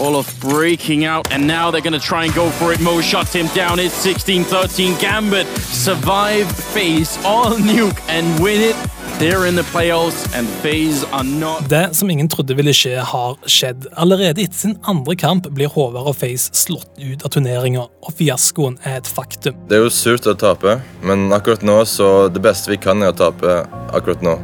Olaf 0.00 0.38
breaking 0.40 1.04
out, 1.04 1.30
and 1.32 1.46
now 1.46 1.70
they're 1.70 1.82
going 1.82 1.92
to 1.92 1.98
try 1.98 2.24
and 2.24 2.32
go 2.34 2.48
for 2.50 2.72
it. 2.72 2.80
Mo 2.80 3.00
shuts 3.00 3.32
him 3.32 3.46
down. 3.48 3.80
It's 3.80 4.06
16-13. 4.06 5.00
Gambit 5.00 5.46
survive 5.48 6.50
face 6.50 7.18
all 7.24 7.52
nuke 7.56 8.00
and 8.08 8.40
win 8.40 8.60
it. 8.60 8.76
They're 9.20 9.46
in 9.48 9.56
the 9.56 9.62
playoffs, 9.62 10.38
and 10.38 10.48
phase 10.48 11.06
are 11.12 11.24
not. 11.24 11.68
Det 11.68 11.96
som 11.96 12.10
ingen 12.10 12.28
trodde 12.28 12.54
ville 12.56 12.72
skje, 12.72 12.94
har 13.04 13.34
skjedd. 13.44 13.84
Allerede 13.92 14.40
etter 14.40 14.56
sin 14.56 14.78
andre 14.88 15.12
kamp 15.16 15.44
blir 15.52 15.68
Håvard 15.68 16.08
og 16.08 16.16
FaZe 16.16 16.48
slått 16.56 16.96
ut 16.96 17.26
av 17.28 17.34
turneringa, 17.34 17.82
og 17.84 18.16
fiaskoen 18.16 18.78
er 18.80 19.02
et 19.02 19.10
faktum. 19.18 19.58
Det 19.68 19.76
er 19.76 19.84
jo 19.84 19.92
surt 19.92 20.24
å 20.24 20.32
tape, 20.40 20.78
men 21.04 21.28
akkurat 21.36 21.60
nå 21.60 21.76
så 21.84 22.30
det 22.32 22.40
beste 22.40 22.72
vi 22.72 22.80
kan 22.80 23.04
er 23.04 23.12
å 23.12 23.18
tape 23.20 23.58
akkurat 23.92 24.24
nå. 24.24 24.38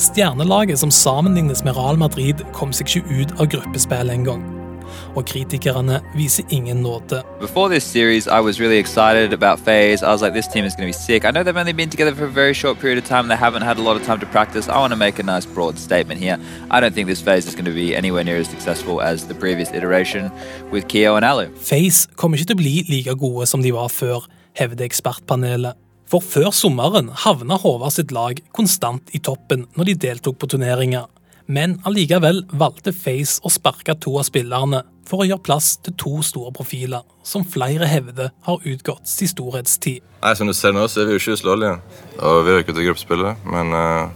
Stjernelaget 0.00 0.80
som 0.80 0.88
sammenlignes 0.88 1.60
med 1.68 1.76
Real 1.76 2.00
Madrid, 2.00 2.40
kom 2.56 2.72
seg 2.72 2.88
ikke 2.88 3.20
ut 3.20 3.36
av 3.36 3.52
gruppespillet 3.52 4.16
engang. 4.16 4.61
Og 5.14 5.26
kritikerne 5.28 6.00
viser 6.16 6.44
ingen 6.50 6.76
nåde. 6.82 7.22
Before 7.40 7.68
this 7.68 7.84
series, 7.84 8.26
I 8.26 8.40
was 8.40 8.60
really 8.60 8.78
excited 8.78 9.32
about 9.32 9.60
FaZe. 9.60 10.02
I 10.02 10.10
was 10.12 10.22
like, 10.22 10.32
this 10.32 10.48
team 10.48 10.64
is 10.64 10.74
going 10.74 10.92
to 10.92 10.98
be 10.98 11.04
sick. 11.06 11.24
I 11.24 11.30
know 11.30 11.42
they've 11.42 11.60
only 11.60 11.72
been 11.72 11.90
together 11.90 12.14
for 12.14 12.24
a 12.24 12.34
very 12.42 12.54
short 12.54 12.78
period 12.78 12.98
of 12.98 13.04
time. 13.04 13.28
They 13.28 13.36
haven't 13.36 13.62
had 13.62 13.78
a 13.78 13.82
lot 13.82 13.96
of 13.96 14.06
time 14.06 14.20
to 14.20 14.26
practice. 14.26 14.68
I 14.68 14.78
want 14.78 14.92
to 14.92 14.98
make 15.06 15.18
a 15.18 15.22
nice 15.22 15.46
broad 15.46 15.78
statement 15.78 16.20
here. 16.20 16.38
I 16.70 16.80
don't 16.80 16.94
think 16.94 17.08
this 17.08 17.20
FaZe 17.20 17.46
is 17.46 17.54
going 17.54 17.70
to 17.74 17.76
be 17.84 17.94
anywhere 17.94 18.24
near 18.24 18.38
as 18.38 18.48
successful 18.48 19.02
as 19.02 19.26
the 19.28 19.34
previous 19.34 19.70
iteration 19.72 20.30
with 20.70 20.88
Keo 20.88 21.16
and 21.16 21.24
Alu. 21.24 21.46
FaZe 21.56 22.08
kommer 22.16 22.36
ikke 22.38 22.52
til 22.52 22.56
å 22.56 22.62
bli 22.62 22.76
like 22.88 23.14
gode 23.20 23.46
som 23.46 23.62
de 23.62 23.72
var 23.72 23.88
før, 23.92 24.24
hevder 24.56 24.88
ekspertpanelet. 24.88 25.76
For 26.08 26.20
før 26.20 26.50
sommeren 26.52 27.08
havna 27.24 27.56
Håvard 27.56 27.94
sitt 27.94 28.12
lag 28.12 28.40
konstant 28.52 29.12
i 29.16 29.20
toppen 29.20 29.66
når 29.76 29.92
de 29.92 29.94
deltok 30.08 30.36
på 30.40 30.48
turneringer. 30.52 31.06
Men 31.52 31.74
allikevel 31.88 32.44
valgte 32.56 32.92
Face 32.96 33.42
å 33.44 33.50
sparke 33.52 33.94
to 34.00 34.14
av 34.20 34.24
spillerne 34.28 34.82
for 35.08 35.20
å 35.20 35.26
gjøre 35.26 35.42
plass 35.44 35.74
til 35.84 35.94
to 36.00 36.12
store 36.24 36.52
profiler, 36.56 37.02
som 37.26 37.44
flere 37.44 37.88
hevder 37.90 38.30
har 38.46 38.62
utgått 38.70 39.10
sin 39.10 39.28
storhetstid. 39.28 40.00
Nei, 40.22 40.34
Som 40.38 40.48
du 40.48 40.54
ser 40.56 40.72
nå, 40.72 40.86
så 40.88 41.02
er 41.02 41.10
vi 41.10 41.16
jo 41.16 41.20
ikke 41.20 41.36
uslåelige. 41.36 41.74
Og 42.22 42.38
vi 42.46 42.54
røyker 42.56 42.76
til 42.78 42.86
gruppespillet, 42.88 43.44
men 43.52 43.74
uh, 43.74 44.08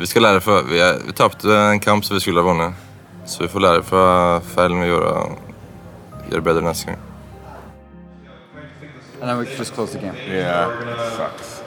vi 0.00 0.10
skal 0.10 0.26
lære 0.26 0.42
fra 0.44 0.58
Vi, 0.68 0.82
er- 0.82 1.00
vi 1.06 1.14
tapte 1.16 1.48
en 1.72 1.80
kamp 1.80 2.04
som 2.04 2.18
vi 2.18 2.24
skulle 2.26 2.42
ha 2.42 2.50
vunnet. 2.50 2.84
Så 3.28 3.44
vi 3.46 3.50
får 3.52 3.64
lære 3.64 3.86
fra 3.86 4.04
feilene 4.54 4.84
vi 4.84 4.90
gjorde, 4.92 5.14
og 5.14 6.32
gjøre 6.32 6.46
bedre 6.50 6.66
neste 6.68 6.90
gang. 6.92 7.07
And 9.20 9.28
then 9.28 9.38
we 9.38 9.44
just 9.56 9.72
close 9.74 9.92
the 9.92 9.98
game. 9.98 10.14
Yeah. 10.28 10.70
Sucks. 11.16 11.62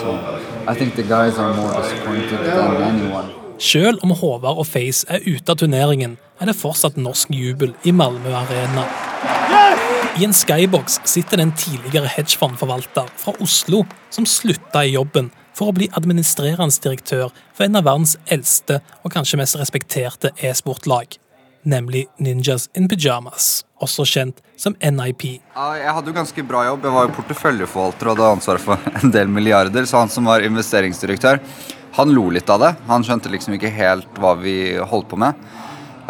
So, 0.00 0.12
I 0.66 0.74
think 0.74 0.94
the 0.96 1.02
guys 1.02 1.38
are 1.38 1.54
more 1.54 1.72
disappointed 1.82 2.38
than 2.38 2.82
anyone. 2.82 3.40
Selv 3.60 3.98
om 4.02 4.10
Håvard 4.10 4.58
og 4.58 4.66
Face 4.66 5.04
er 5.08 5.20
ute 5.26 5.52
av 5.52 5.58
turneringen, 5.60 6.16
er 6.40 6.48
det 6.48 6.56
fortsatt 6.56 6.96
norsk 6.96 7.28
jubel 7.36 7.74
i 7.84 7.92
Malmö 7.92 8.32
Arena. 8.32 8.86
I 10.16 10.24
en 10.24 10.32
skybox 10.32 11.00
sitter 11.04 11.36
det 11.36 11.42
en 11.42 11.52
tidligere 11.56 12.08
hedgefondforvalter 12.08 13.08
fra 13.16 13.34
Oslo 13.40 13.84
som 14.10 14.26
slutta 14.26 14.84
i 14.84 14.94
jobben 14.94 15.28
for 15.56 15.68
å 15.68 15.76
bli 15.76 15.90
administrerende 15.96 16.80
direktør 16.84 17.28
for 17.52 17.66
en 17.66 17.76
av 17.76 17.84
verdens 17.84 18.16
eldste 18.32 18.80
og 19.04 19.12
kanskje 19.12 19.40
mest 19.40 19.60
respekterte 19.60 20.32
e-sportlag, 20.40 21.18
nemlig 21.64 22.06
Ninjas 22.18 22.70
in 22.76 22.88
Pyjamas, 22.88 23.66
også 23.80 24.06
kjent 24.08 24.40
som 24.60 24.76
NIP. 24.80 25.24
Jeg 25.40 25.94
hadde 25.96 26.12
jo 26.12 26.16
ganske 26.16 26.44
bra 26.46 26.66
jobb. 26.68 26.86
Jeg 26.86 26.96
var 26.96 27.08
jo 27.08 27.16
porteføljeforvalter 27.16 28.10
og 28.10 28.16
hadde 28.16 28.30
ansvaret 28.36 28.64
for 28.64 28.90
en 29.00 29.14
del 29.14 29.32
milliarder. 29.32 29.88
Så 29.88 30.00
han 30.00 30.12
som 30.12 30.28
var 30.30 30.44
investeringsdirektør, 30.46 31.40
han 31.96 32.14
lo 32.14 32.28
litt 32.30 32.50
av 32.52 32.62
det. 32.62 32.74
Han 32.90 33.04
skjønte 33.06 33.32
liksom 33.32 33.56
ikke 33.56 33.72
helt 33.74 34.20
hva 34.20 34.36
vi 34.38 34.56
holdt 34.78 35.10
på 35.10 35.18
med. 35.20 35.38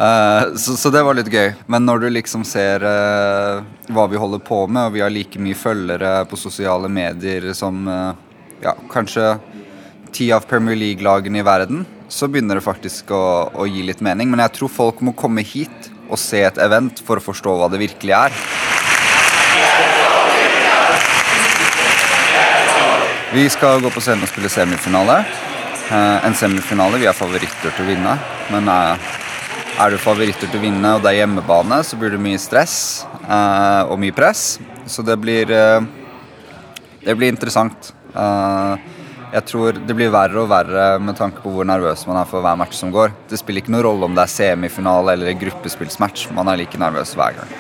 Eh, 0.01 0.55
så, 0.57 0.91
det 0.91 1.03
var 1.05 1.17
litt 1.19 1.31
gøy. 1.33 1.53
Men 1.69 1.85
når 1.89 2.05
du 2.05 2.09
liksom 2.15 2.45
ser 2.49 2.85
eh, 2.87 3.63
hva 3.93 4.07
vi 4.09 4.21
holder 4.21 4.41
på 4.45 4.65
med, 4.67 4.89
og 4.89 4.97
vi 4.97 5.05
har 5.05 5.13
like 5.13 5.41
mye 5.43 5.59
følgere 5.59 6.25
på 6.31 6.39
sosiale 6.41 6.89
medier 6.89 7.51
som 7.57 7.85
eh, 7.89 8.13
ja, 8.65 8.75
kanskje 8.93 9.35
ti 10.15 10.31
av 10.35 10.47
Premier 10.49 10.79
League-lagene 10.79 11.43
i 11.43 11.47
verden, 11.47 11.85
så 12.11 12.27
begynner 12.27 12.59
det 12.59 12.67
faktisk 12.67 13.13
å, 13.15 13.23
å 13.55 13.67
gi 13.69 13.85
litt 13.87 14.01
mening. 14.03 14.33
Men 14.33 14.43
jeg 14.47 14.57
tror 14.57 14.73
folk 14.73 15.05
må 15.05 15.15
komme 15.19 15.45
hit 15.47 15.90
og 16.11 16.19
se 16.19 16.43
et 16.45 16.59
event 16.63 17.01
for 17.07 17.21
å 17.21 17.25
forstå 17.25 17.55
hva 17.57 17.71
det 17.73 17.81
virkelig 17.81 18.17
er. 18.17 18.35
Vi 23.31 23.45
skal 23.47 23.79
gå 23.79 23.91
på 23.95 24.03
scenen 24.03 24.27
og 24.27 24.31
spille 24.33 24.51
semifinale. 24.51 25.21
Eh, 25.91 26.27
en 26.27 26.35
semifinale 26.35 26.99
vi 26.99 27.07
er 27.07 27.15
favoritter 27.15 27.71
til 27.77 27.85
å 27.85 27.89
vinne. 27.89 28.17
Men 28.51 28.67
eh, 28.71 29.11
er 29.81 29.95
du 29.95 29.99
favoritter 30.03 30.51
til 30.51 30.59
å 30.59 30.65
vinne 30.65 30.97
og 30.97 31.05
det 31.05 31.13
er 31.13 31.21
hjemmebane, 31.21 31.79
så 31.87 31.99
blir 31.99 32.11
det 32.15 32.21
mye 32.23 32.41
stress 32.43 32.75
eh, 33.23 33.83
og 33.87 34.01
mye 34.03 34.15
press. 34.15 34.59
Så 34.91 35.07
det 35.07 35.19
blir 35.23 35.47
Det 37.01 37.15
blir 37.17 37.31
interessant. 37.33 37.95
Jeg 39.31 39.47
tror 39.47 39.77
det 39.87 39.95
blir 39.95 40.11
verre 40.11 40.43
og 40.43 40.49
verre 40.51 40.99
med 40.99 41.15
tanke 41.19 41.43
på 41.45 41.53
hvor 41.55 41.67
nervøs 41.69 42.03
man 42.09 42.19
er 42.19 42.27
for 42.27 42.43
hver 42.43 42.57
match 42.59 42.79
som 42.81 42.91
går. 42.95 43.13
Det 43.31 43.39
spiller 43.39 43.63
ikke 43.63 43.75
noen 43.75 43.87
rolle 43.87 44.09
om 44.09 44.17
det 44.17 44.25
er 44.25 44.33
semifinale 44.33 45.15
eller 45.15 45.39
gruppespillsmatch. 45.39 46.33
Man 46.35 46.51
er 46.51 46.59
like 46.59 46.81
nervøs 46.81 47.15
hver 47.15 47.39
gang. 47.39 47.53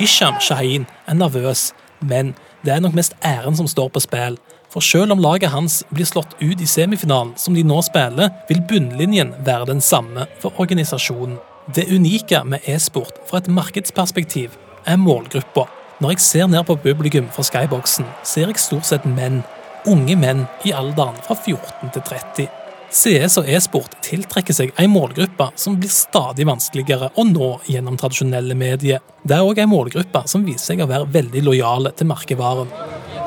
Hisham 0.00 0.40
Shahin 0.40 0.86
er 1.06 1.14
nervøs, 1.14 1.70
men 2.00 2.34
det 2.64 2.74
er 2.74 2.82
nok 2.82 2.96
mest 2.98 3.14
æren 3.22 3.54
som 3.56 3.70
står 3.70 3.92
på 3.94 4.02
spill. 4.02 4.38
For 4.70 4.82
selv 4.82 5.12
om 5.14 5.22
laget 5.22 5.50
hans 5.54 5.80
blir 5.90 6.06
slått 6.06 6.34
ut 6.40 6.60
i 6.62 6.66
semifinalen 6.66 7.36
som 7.38 7.54
de 7.54 7.62
nå 7.66 7.80
spiller, 7.86 8.30
vil 8.48 8.62
bunnlinjen 8.66 9.34
være 9.46 9.70
den 9.70 9.82
samme 9.82 10.26
for 10.42 10.58
organisasjonen. 10.62 11.38
Det 11.74 11.86
unike 11.90 12.42
med 12.44 12.66
e-sport 12.66 13.18
fra 13.30 13.38
et 13.38 13.50
markedsperspektiv 13.50 14.56
er 14.86 14.98
målgruppa. 14.98 15.68
Når 16.00 16.14
jeg 16.14 16.20
ser 16.24 16.46
ned 16.48 16.64
på 16.64 16.78
publikum 16.80 17.26
fra 17.28 17.42
skyboxen, 17.44 18.06
ser 18.24 18.48
jeg 18.48 18.60
stort 18.62 18.86
sett 18.88 19.04
menn. 19.04 19.42
Unge 19.84 20.14
menn 20.16 20.46
i 20.64 20.72
alderen 20.72 21.18
fra 21.26 21.34
14 21.36 21.92
til 21.92 22.04
30. 22.06 22.46
CS 22.88 23.36
og 23.42 23.50
e-sport 23.52 23.98
tiltrekker 24.06 24.56
seg 24.56 24.72
en 24.80 24.94
målgruppe 24.94 25.50
som 25.60 25.76
blir 25.76 25.92
stadig 25.92 26.46
vanskeligere 26.48 27.12
å 27.20 27.26
nå 27.28 27.50
gjennom 27.68 28.00
tradisjonelle 28.00 28.56
medier. 28.56 29.04
Det 29.20 29.36
er 29.36 29.44
òg 29.44 29.60
en 29.60 29.70
målgruppe 29.74 30.24
som 30.32 30.48
viser 30.48 30.72
seg 30.72 30.80
å 30.80 30.88
være 30.88 31.12
veldig 31.20 31.44
lojale 31.44 31.92
til 31.92 32.08
merkevaren. 32.08 32.72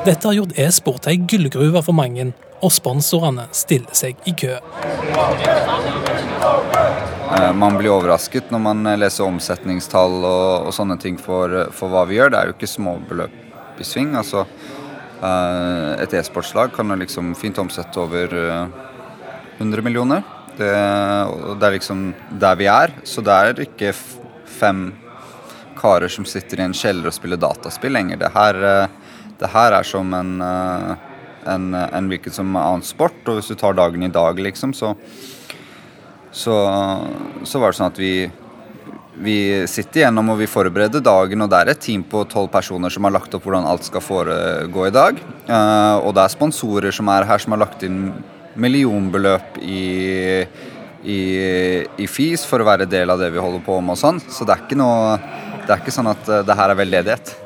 Dette 0.04 0.28
har 0.28 0.34
gjort 0.36 0.58
e-sport 0.60 1.04
til 1.04 1.14
ei 1.14 1.20
gullgruve 1.24 1.80
for 1.84 1.96
mange, 1.96 2.26
og 2.64 2.72
sponsorene 2.72 3.46
stiller 3.56 3.96
seg 3.96 4.18
i 4.28 4.34
kø. 4.36 4.58
Eh, 7.34 7.52
Man 7.56 7.78
blir 7.78 7.92
overrasket 7.94 8.50
når 8.52 8.60
man 8.66 8.86
eh, 8.86 8.98
leser 9.00 9.24
omsetningstall 9.24 10.18
og, 10.20 10.68
og 10.68 10.74
sånne 10.76 10.98
ting 11.00 11.16
for, 11.20 11.54
for 11.72 11.92
hva 11.92 12.04
vi 12.08 12.18
gjør. 12.18 12.32
Det 12.34 12.40
er 12.40 12.50
jo 12.50 12.56
ikke 12.56 12.68
småbeløp 12.74 13.80
i 13.80 13.86
sving. 13.88 14.12
Altså, 14.20 14.44
eh, 15.24 15.90
et 16.04 16.16
e-sportslag 16.20 16.74
kan 16.76 16.92
jo 16.92 16.98
liksom 17.00 17.32
fint 17.38 17.60
omsette 17.64 18.00
over 18.00 18.36
eh, 18.40 18.66
100 19.58 19.84
millioner. 19.86 20.20
Det, 20.54 20.68
det 20.68 21.66
er 21.66 21.74
liksom 21.78 22.04
der 22.44 22.60
vi 22.60 22.68
er. 22.70 22.92
Så 23.08 23.24
det 23.24 23.34
er 23.40 23.64
ikke 23.64 23.94
fem 24.60 24.86
karer 25.80 26.12
som 26.12 26.28
sitter 26.28 26.60
i 26.60 26.68
en 26.68 26.76
kjeller 26.76 27.08
og 27.10 27.16
spiller 27.16 27.40
dataspill 27.40 27.96
lenger. 27.96 28.20
Det 28.20 28.30
her, 28.36 28.60
det 29.40 29.50
her 29.52 29.78
er 29.80 29.86
som 29.86 30.12
en, 30.14 30.34
eh, 30.44 30.94
en, 31.54 31.70
en 31.74 32.10
hvilken 32.12 32.34
som 32.34 32.56
annen 32.56 32.84
sport. 32.86 33.20
Og 33.26 33.40
hvis 33.40 33.50
du 33.52 33.58
tar 33.58 33.76
dagen 33.78 34.02
i 34.06 34.12
dag, 34.12 34.38
liksom, 34.38 34.74
så 34.76 34.94
så, 36.34 36.54
så 37.46 37.60
var 37.62 37.70
det 37.70 37.78
sånn 37.78 37.92
at 37.92 37.98
vi, 38.00 38.14
vi 39.22 39.36
sitter 39.70 40.02
igjennom 40.02 40.32
og 40.32 40.40
vi 40.40 40.50
forbereder 40.50 41.02
dagen, 41.04 41.44
og 41.44 41.50
det 41.52 41.60
er 41.60 41.70
et 41.70 41.82
team 41.86 42.02
på 42.10 42.24
tolv 42.30 42.50
personer 42.50 42.90
som 42.90 43.06
har 43.06 43.14
lagt 43.14 43.36
opp 43.38 43.46
hvordan 43.46 43.68
alt 43.70 43.86
skal 43.86 44.02
foregå 44.02 44.88
i 44.88 44.94
dag. 44.94 45.20
Uh, 45.46 46.02
og 46.02 46.10
det 46.16 46.24
er 46.24 46.34
sponsorer 46.34 46.94
som 46.94 47.10
er 47.14 47.28
her, 47.28 47.42
som 47.42 47.54
har 47.54 47.62
lagt 47.62 47.86
inn 47.86 48.08
millionbeløp 48.58 49.60
i, 49.62 49.84
i, 51.06 51.20
i 52.02 52.10
FIS 52.10 52.46
for 52.50 52.62
å 52.62 52.66
være 52.66 52.90
del 52.90 53.14
av 53.14 53.22
det 53.22 53.30
vi 53.34 53.42
holder 53.42 53.62
på 53.62 53.78
med 53.78 53.94
og 53.94 54.02
sånn. 54.02 54.18
Så 54.26 54.46
det 54.46 54.56
er 54.56 54.66
ikke 54.66 54.78
noe 54.82 55.16
Det 55.64 55.72
er 55.72 55.80
ikke 55.80 55.94
sånn 55.94 56.10
at 56.10 56.26
uh, 56.28 56.42
det 56.44 56.58
her 56.58 56.74
er 56.74 56.82
veldedighet. 56.82 57.36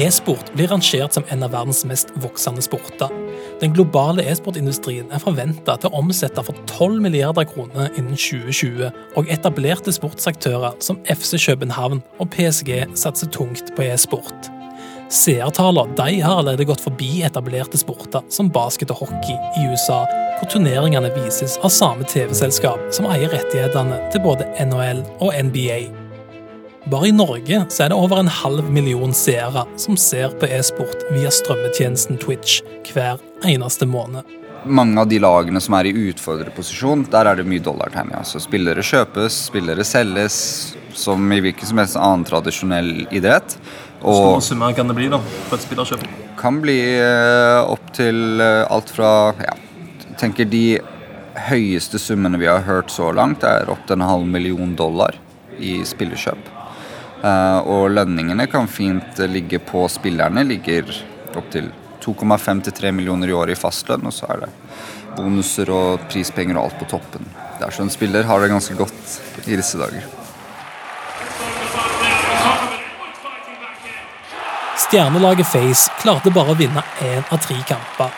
E-sport 0.00 0.54
blir 0.54 0.70
rangert 0.70 1.12
som 1.12 1.24
en 1.28 1.42
av 1.44 1.50
verdens 1.52 1.82
mest 1.84 2.12
voksende 2.22 2.62
sporter. 2.64 3.10
Den 3.60 3.74
globale 3.76 4.24
e-sportindustrien 4.30 5.10
er 5.12 5.20
forventa 5.20 5.74
til 5.76 5.90
å 5.90 6.00
omsette 6.00 6.44
for 6.46 6.56
12 6.70 7.02
milliarder 7.04 7.44
kroner 7.50 7.90
innen 7.98 8.16
2020, 8.16 8.88
og 9.20 9.28
etablerte 9.34 9.92
sportsaktører 9.92 10.78
som 10.80 11.02
FC 11.04 11.36
København 11.44 12.00
og 12.16 12.32
PSG 12.32 12.72
satser 12.96 13.28
tungt 13.34 13.74
på 13.76 13.84
e-sport. 13.90 14.50
Seertallene 15.12 15.96
de 15.98 16.20
har 16.22 16.38
allerede 16.38 16.68
gått 16.70 16.84
forbi 16.86 17.20
etablerte 17.26 17.76
sporter 17.80 18.24
som 18.32 18.48
basket 18.54 18.94
og 18.94 19.02
hockey 19.02 19.36
i 19.58 19.68
USA, 19.68 20.04
hvor 20.38 20.48
turneringene 20.54 21.12
vises 21.18 21.58
av 21.60 21.74
samme 21.76 22.08
TV-selskap 22.08 22.88
som 22.94 23.10
eier 23.10 23.34
rettighetene 23.34 24.00
til 24.14 24.24
både 24.24 24.48
NHL 24.64 25.04
og 25.18 25.34
NBA. 25.50 25.99
Bare 26.88 27.08
i 27.08 27.12
Norge 27.12 27.64
så 27.68 27.84
er 27.84 27.90
det 27.92 27.96
over 27.98 28.22
en 28.22 28.30
halv 28.32 28.70
million 28.72 29.12
seere 29.16 29.66
som 29.80 29.98
ser 30.00 30.32
på 30.40 30.48
e-sport 30.48 31.02
via 31.12 31.28
strømmetjenesten 31.34 32.16
Twitch 32.22 32.62
hver 32.94 33.20
eneste 33.44 33.86
måned. 33.86 34.24
mange 34.64 35.00
av 35.00 35.08
de 35.08 35.18
lagene 35.18 35.60
som 35.60 35.74
er 35.78 35.86
i 35.88 35.92
utfordrerposisjon, 36.10 37.06
der 37.10 37.26
er 37.30 37.36
det 37.36 37.46
mye 37.48 37.62
dollartegn. 37.64 38.10
Altså, 38.12 38.38
Så 38.38 38.44
spillere 38.48 38.82
kjøpes, 38.84 39.46
spillere 39.48 39.84
selges, 39.84 40.76
som 40.92 41.32
i 41.32 41.40
hvilken 41.40 41.66
som 41.66 41.78
helst 41.78 41.96
annen 41.96 42.24
tradisjonell 42.24 43.06
idrett. 43.10 43.56
Hvor 44.00 44.10
Og 44.12 44.40
store 44.40 44.42
summer 44.42 44.72
kan 44.76 44.88
det 44.88 44.96
bli 44.96 45.08
da, 45.08 45.18
på 45.48 45.54
et 45.56 45.64
spillerkjøp? 45.64 46.04
kan 46.36 46.60
bli 46.60 46.78
eh, 47.00 47.60
opp 47.68 47.92
til 47.92 48.40
eh, 48.40 48.64
alt 48.72 48.88
fra 48.90 49.34
ja, 49.36 49.52
tenker 50.16 50.44
De 50.48 50.80
høyeste 51.48 51.98
summene 51.98 52.38
vi 52.40 52.46
har 52.48 52.60
hørt 52.64 52.90
så 52.90 53.12
langt, 53.12 53.44
er 53.44 53.68
opp 53.70 53.86
til 53.86 53.96
en 53.96 54.08
halv 54.08 54.26
million 54.26 54.74
dollar 54.76 55.16
i 55.58 55.80
spillerkjøp. 55.84 56.59
Eh, 57.20 57.58
og 57.68 57.90
lønningene 57.92 58.46
kan 58.48 58.68
fint 58.68 59.20
ligge 59.28 59.60
på 59.60 59.84
spillerne. 59.92 60.44
Ligger 60.48 60.88
opptil 61.36 61.68
2,5 62.00 62.62
til 62.68 62.76
3 62.78 62.92
millioner 62.96 63.28
i 63.28 63.36
året 63.36 63.56
i 63.56 63.60
fastlønn, 63.60 64.06
og 64.08 64.14
så 64.14 64.30
er 64.32 64.46
det 64.46 64.50
bonuser 65.18 65.70
og 65.74 66.06
prispenger 66.08 66.56
og 66.56 66.68
alt 66.70 66.80
på 66.80 66.88
toppen. 66.94 67.26
Det 67.58 67.66
er 67.66 67.76
så 67.76 67.84
en 67.84 67.92
spiller 67.92 68.24
har 68.24 68.40
det 68.40 68.52
ganske 68.52 68.76
godt 68.78 69.18
i 69.44 69.58
disse 69.58 69.76
dager. 69.80 70.06
Stjernelaget 74.80 75.46
Face 75.46 75.92
klarte 76.00 76.32
bare 76.34 76.54
å 76.54 76.58
vinne 76.58 76.82
én 77.04 77.20
av 77.28 77.42
tre 77.44 77.58
kamper. 77.68 78.16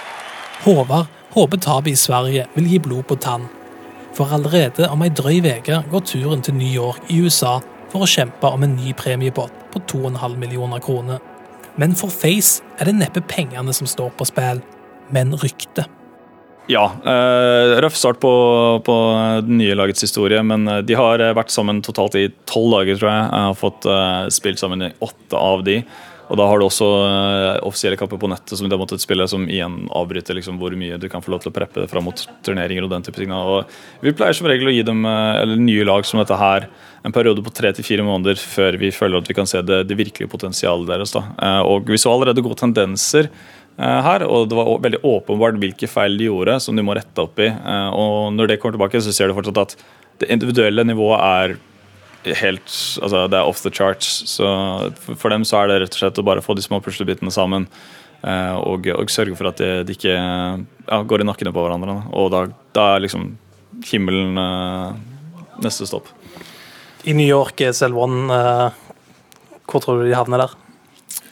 Håvard 0.62 1.10
håper 1.34 1.58
tapet 1.58 1.96
i 1.96 1.98
Sverige 1.98 2.46
vil 2.54 2.70
gi 2.70 2.78
blod 2.80 3.08
på 3.10 3.18
tann. 3.18 3.48
For 4.14 4.30
allerede 4.30 4.86
om 4.92 5.02
ei 5.02 5.10
drøy 5.10 5.40
uke 5.42 5.82
går 5.90 6.06
turen 6.06 6.44
til 6.44 6.54
New 6.54 6.70
York 6.70 7.10
i 7.10 7.18
USA 7.24 7.58
for 7.92 8.04
å 8.04 8.08
kjempe 8.08 8.48
om 8.48 8.64
en 8.64 8.76
ny 8.76 8.94
premiepott 8.96 9.54
på 9.72 9.82
2,5 9.92 10.36
millioner 10.40 10.82
kroner. 10.82 11.20
Men 11.80 11.96
for 11.96 12.12
Face 12.12 12.64
er 12.80 12.88
det 12.88 12.98
neppe 12.98 13.22
pengene 13.28 13.72
som 13.76 13.88
står 13.88 14.12
på 14.16 14.28
spill, 14.28 14.60
men 15.12 15.36
ryktet. 15.40 15.88
Ja, 16.70 16.84
eh, 17.04 17.80
røff 17.82 17.96
start 17.98 18.20
på, 18.22 18.30
på 18.86 18.96
det 19.42 19.56
nye 19.58 19.74
lagets 19.74 20.04
historie, 20.04 20.38
men 20.46 20.68
eh, 20.70 20.82
de 20.86 20.94
har 20.94 21.20
eh, 21.20 21.34
vært 21.34 21.50
sammen 21.50 21.80
totalt 21.82 22.14
i 22.20 22.28
tolv 22.46 22.76
dager, 22.76 23.00
tror 23.00 23.10
jeg. 23.10 23.24
Jeg 23.24 23.48
har 23.48 23.58
fått 23.58 23.88
spilt 24.32 24.62
sammen 24.62 24.86
i 24.86 24.92
åtte 25.02 25.38
av 25.38 25.64
de. 25.66 25.80
Og 26.32 26.38
da 26.40 26.46
har 26.48 26.60
du 26.60 26.64
også 26.64 26.86
eh, 27.04 27.58
offisielle 27.68 27.98
kamper 28.00 28.16
på 28.20 28.30
nettet 28.32 28.56
som 28.56 28.64
du 28.64 28.72
har 28.72 28.80
måttet 28.80 29.02
spille, 29.04 29.26
som 29.28 29.44
igjen 29.44 29.82
avbryter 29.92 30.38
liksom, 30.38 30.56
hvor 30.60 30.72
mye 30.80 30.96
du 30.96 31.04
kan 31.12 31.20
få 31.20 31.34
lov 31.34 31.42
til 31.44 31.52
å 31.52 31.56
preppe 31.58 31.84
fram 31.90 32.06
mot 32.08 32.22
turneringer 32.46 32.86
og 32.86 32.92
den 32.94 33.04
type 33.04 33.20
ting. 33.20 33.34
Og 33.36 33.68
vi 34.00 34.14
pleier 34.16 34.36
som 34.38 34.48
regel 34.48 34.70
å 34.70 34.72
gi 34.72 34.84
dem 34.88 35.04
eh, 35.04 35.42
eller 35.42 35.60
nye 35.60 35.84
lag 35.84 36.08
som 36.08 36.22
dette 36.22 36.38
her 36.40 36.70
en 37.04 37.12
periode 37.12 37.44
på 37.44 37.52
tre 37.52 37.74
til 37.76 37.84
fire 37.84 38.06
måneder 38.06 38.40
før 38.40 38.78
vi 38.80 38.88
føler 38.94 39.20
at 39.20 39.28
vi 39.28 39.36
kan 39.36 39.50
se 39.50 39.60
det, 39.66 39.82
det 39.90 39.98
virkelige 39.98 40.32
potensialet 40.32 40.88
deres. 40.88 41.12
da. 41.12 41.26
Eh, 41.36 41.60
Og 41.68 41.92
vi 41.92 42.00
så 42.00 42.14
allerede 42.14 42.44
gode 42.44 42.62
tendenser 42.62 43.28
her, 43.72 44.20
og 44.28 44.50
det 44.50 44.56
var 44.58 44.68
veldig 44.84 44.98
åpenbart 45.08 45.56
hvilke 45.56 45.88
feil 45.88 46.18
de 46.20 46.26
gjorde 46.26 46.58
som 46.60 46.76
de 46.76 46.84
må 46.84 46.92
rette 46.94 47.22
opp 47.22 47.40
i. 47.40 47.46
Og 47.48 48.28
når 48.36 48.50
det 48.50 48.58
kommer 48.60 48.76
tilbake, 48.76 49.00
så 49.00 49.14
ser 49.16 49.32
du 49.32 49.34
fortsatt 49.34 49.60
at 49.62 49.72
det 50.20 50.28
individuelle 50.34 50.84
nivået 50.84 51.24
er 51.24 51.54
helt 52.24 52.70
altså 53.02 53.26
Det 53.30 53.38
er 53.38 53.48
off 53.48 53.62
the 53.62 53.70
charts. 53.70 54.22
Så 54.30 54.46
for, 55.10 55.28
dem 55.30 55.46
så 55.48 55.62
er 55.62 55.70
det 55.70 55.80
rett 55.82 55.96
og 55.96 56.02
slett 56.04 56.20
å 56.22 56.26
bare 56.26 56.44
få 56.44 56.56
de 56.58 56.64
små 56.64 56.80
puslebitene 56.84 57.32
sammen. 57.34 57.68
eh, 58.22 58.56
og, 58.56 58.86
og 58.94 59.10
sørge 59.10 59.36
for 59.38 59.50
at 59.50 59.58
de, 59.58 59.70
de 59.86 59.96
ikke 59.96 60.14
ja, 60.14 61.02
går 61.02 61.22
i 61.22 61.28
nakkene 61.28 61.54
på 61.54 61.64
hverandre. 61.64 61.98
Og 62.12 62.30
da, 62.34 62.44
da 62.76 62.88
er 62.94 63.06
liksom 63.06 63.32
himmelen 63.88 64.38
eh, 64.38 64.92
neste 65.64 65.88
stopp. 65.88 66.10
I 67.04 67.16
New 67.18 67.26
York, 67.26 67.58
er 67.60 67.72
Selvan, 67.74 68.30
uh, 68.30 68.70
hvor 69.66 69.82
tror 69.82 69.98
du 69.98 70.06
de 70.06 70.14
havner 70.14 70.44
der? 70.44 70.52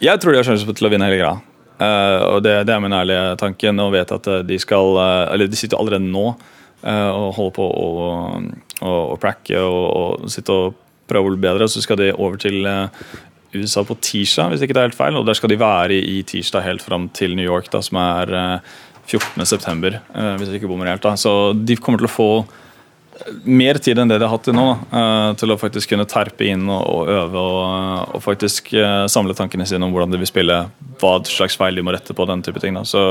Jeg 0.02 0.18
tror 0.18 0.34
de 0.34 0.40
har 0.40 0.48
sjanse 0.48 0.66
til 0.66 0.88
å 0.88 0.90
vinne 0.90 1.06
hele 1.06 1.20
greia. 1.20 1.36
Eh, 1.80 2.22
og 2.28 2.42
det, 2.44 2.54
det 2.68 2.74
er 2.74 2.80
min 2.82 2.94
ærlige 2.94 3.36
tanke. 3.40 3.72
Nå 3.72 3.88
vet 3.94 4.10
jeg 4.10 4.20
at 4.20 4.28
eh, 4.28 4.42
de 4.44 4.58
skal 4.60 4.98
eh, 5.00 5.26
Eller 5.34 5.48
de 5.48 5.56
sitter 5.56 5.80
allerede 5.80 6.04
nå 6.04 6.26
eh, 6.34 6.48
og 6.82 7.34
holder 7.36 7.56
på 7.56 7.66
å, 7.66 7.88
å, 8.80 8.94
å 9.14 9.18
pracke 9.20 9.58
og, 9.60 9.82
og 10.24 10.30
sitte 10.32 10.54
og 10.54 10.78
prøve 11.10 11.26
å 11.26 11.34
bli 11.34 11.42
bedre. 11.42 11.68
Så 11.68 11.82
skal 11.84 11.98
de 12.00 12.12
over 12.14 12.40
til 12.40 12.64
eh, 12.68 13.10
USA 13.56 13.84
på 13.86 13.98
tirsdag, 14.02 14.52
hvis 14.52 14.64
ikke 14.64 14.76
det 14.76 14.84
er 14.84 14.90
helt 14.90 14.98
feil. 14.98 15.18
Og 15.18 15.26
der 15.28 15.38
skal 15.38 15.52
de 15.52 15.60
være 15.60 15.98
i, 15.98 16.20
tirsdag 16.26 16.66
helt 16.66 16.86
fram 16.86 17.10
til 17.16 17.36
New 17.38 17.46
York, 17.46 17.70
da, 17.72 17.82
som 17.84 18.00
er 18.02 18.34
eh, 18.36 18.72
14.9., 19.10 19.96
uh, 20.14 20.34
hvis 20.38 20.50
jeg 20.52 20.60
ikke 20.60 20.68
bommer 20.70 20.92
helt. 20.92 21.02
da. 21.02 21.16
Så 21.18 21.52
de 21.58 21.74
kommer 21.82 21.98
til 21.98 22.06
å 22.06 22.12
få 22.14 22.30
mer 23.42 23.80
tid 23.82 23.98
enn 23.98 24.08
det 24.08 24.20
de 24.20 24.24
har 24.24 24.32
hatt 24.32 24.46
til 24.46 24.54
nå, 24.56 24.66
da, 24.92 25.00
til 25.36 25.52
å 25.52 25.58
faktisk 25.60 25.90
kunne 25.92 26.06
terpe 26.08 26.46
inn 26.46 26.62
og, 26.70 26.78
og 26.80 27.10
øve 27.10 27.42
og, 27.42 28.14
og 28.16 28.22
faktisk 28.24 28.70
eh, 28.78 29.02
samle 29.12 29.34
tankene 29.36 29.66
sine 29.68 29.84
om 29.84 29.92
hvordan 29.92 30.14
de 30.14 30.20
vil 30.22 30.30
spille, 30.30 30.56
hva 31.02 31.12
slags 31.28 31.58
feil 31.60 31.76
de 31.76 31.84
må 31.84 31.92
rette 31.92 32.16
på, 32.16 32.28
den 32.30 32.44
type 32.46 32.62
ting. 32.62 32.78
Da. 32.78 32.86
Så 32.88 33.02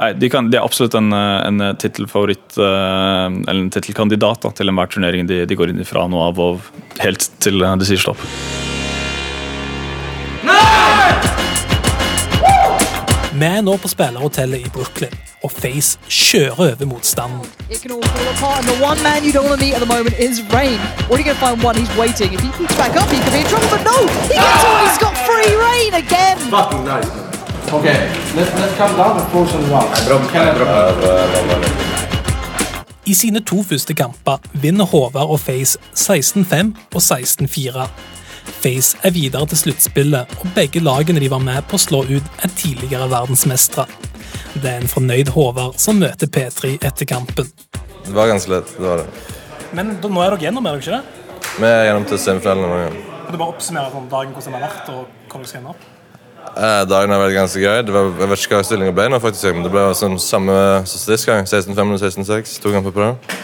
nei, 0.00 0.12
de, 0.16 0.30
kan, 0.32 0.50
de 0.50 0.58
er 0.58 0.64
absolutt 0.64 0.96
en, 0.98 1.12
eh, 1.12 1.46
en 1.46 1.76
tittelfavoritt, 1.78 2.56
eh, 2.58 3.26
eller 3.28 3.60
en 3.60 3.70
tittelkandidat 3.72 4.48
til 4.56 4.72
enhver 4.72 4.90
turnering 4.94 5.28
de, 5.28 5.44
de 5.46 5.58
går 5.58 5.74
inn 5.74 5.84
fra 5.88 6.06
nå 6.08 6.20
av 6.30 6.40
og 6.40 6.72
helt 7.04 7.30
til 7.40 7.60
de 7.60 7.76
det 7.80 7.88
sier 7.90 8.00
stopp. 8.08 8.24
Vi 13.40 13.46
er 13.48 13.62
nå 13.64 13.72
på 13.80 13.88
spillerhotellet 13.88 14.66
i 14.66 14.70
Brooklyn, 14.74 15.14
og 15.46 15.52
Face 15.54 15.96
kjører 16.12 16.58
over 16.74 16.88
motstanden. 16.90 17.46
It 17.70 17.80
can 17.80 17.94
all 17.94 18.02
fall 18.02 18.28
apart, 18.34 18.58
and 18.60 18.68
the 18.68 18.76
one 18.84 19.00
man 19.02 19.24
you 19.24 19.32
don't 19.32 19.48
want 19.48 19.60
to 19.60 19.64
meet 19.64 19.72
at 19.72 19.80
the 19.80 19.88
moment 19.88 20.18
is 20.20 20.42
Rain. 20.52 20.76
Or 21.08 21.16
are 21.16 21.18
you 21.18 21.24
going 21.24 21.38
to 21.38 21.40
find 21.40 21.62
one? 21.62 21.74
He's 21.76 21.88
waiting. 21.96 22.34
If 22.34 22.40
he 22.40 22.52
keeps 22.58 22.76
back 22.76 23.00
up, 23.00 23.08
he 23.08 23.16
could 23.24 23.32
be 23.32 23.40
in 23.40 23.48
trouble. 23.48 23.70
But 23.72 23.80
no, 23.88 23.96
Okay, 27.68 27.94
let's, 28.36 28.50
let's 28.58 28.76
come 28.76 28.96
down 28.96 29.16
and 29.16 29.28
force 29.30 29.52
him 29.52 29.70
around. 29.70 29.90
I 33.06 33.14
sine 33.14 33.40
to 33.40 33.62
første 33.62 33.94
kamper 33.94 34.38
vinner 34.52 34.84
Håvard 34.84 35.30
og 35.30 35.40
Face 35.40 35.78
16-5 35.94 36.72
og 36.94 37.00
16-4. 37.00 37.86
Face 38.60 38.98
er 39.02 39.14
videre 39.14 39.46
til 39.46 39.58
sluttspillet, 39.58 40.34
og 40.40 40.54
begge 40.56 40.82
lagene 40.82 41.22
de 41.22 41.30
var 41.30 41.42
med 41.44 41.62
på 41.70 41.78
å 41.78 41.82
slå 41.84 42.02
ut, 42.08 42.32
er 42.42 42.54
tidligere 42.58 43.06
verdensmestere. 43.12 43.86
Det 44.56 44.66
er 44.72 44.80
en 44.80 44.90
fornøyd 44.90 45.30
Håvard 45.36 45.78
som 45.78 46.02
møter 46.02 46.26
P3 46.26 46.74
etter 46.80 47.06
kampen. 47.06 47.52
Det 48.06 48.16
var 48.16 48.32
ganske 48.32 48.50
lett. 48.50 48.74
det 48.78 48.88
var 48.88 49.04
det. 49.04 49.06
Men 49.76 49.94
da, 50.02 50.10
nå 50.10 50.24
er 50.24 50.34
dere 50.34 50.48
gjennom, 50.48 50.66
er 50.66 50.80
dere 50.80 50.82
ikke 50.82 50.98
det? 50.98 51.48
Vi 51.60 51.70
er 51.70 51.88
gjennom 51.90 52.10
til 52.10 52.22
semifinalen. 52.26 53.00
Kan 53.28 53.30
du 53.36 53.38
bare 53.38 53.54
oppsummere 53.54 53.94
sånn 53.94 54.10
dagen 54.10 54.34
hvordan 54.34 54.50
den 54.50 54.58
har 54.58 54.68
vært, 54.68 54.90
og 54.90 55.30
hvordan 55.30 55.46
dere 55.46 55.54
skal 55.54 55.72
opp? 55.76 55.89
Eh, 56.50 56.82
Dagen 56.90 57.12
har 57.14 57.20
vært 57.22 57.36
ganske 57.36 57.60
grei. 57.62 57.78
Det 57.86 57.92
var, 57.94 58.10
jeg 58.18 58.28
vet 58.32 58.42
ikke 58.44 58.58
hva 58.58 58.64
stillinga 58.66 58.94
ble 58.96 59.06
nå, 59.12 59.20
faktisk, 59.22 59.54
men 59.54 59.64
det 59.66 59.70
ble 59.72 59.84
sånn 59.96 60.16
samme 60.20 60.56
som 60.88 61.02
sist 61.04 61.28
gang. 61.28 61.46
16-5 61.46 61.94
og 61.94 62.00
16-6. 62.02 62.56
To 62.64 62.72
kamper 62.74 62.94
på 62.96 63.04
det. 63.06 63.38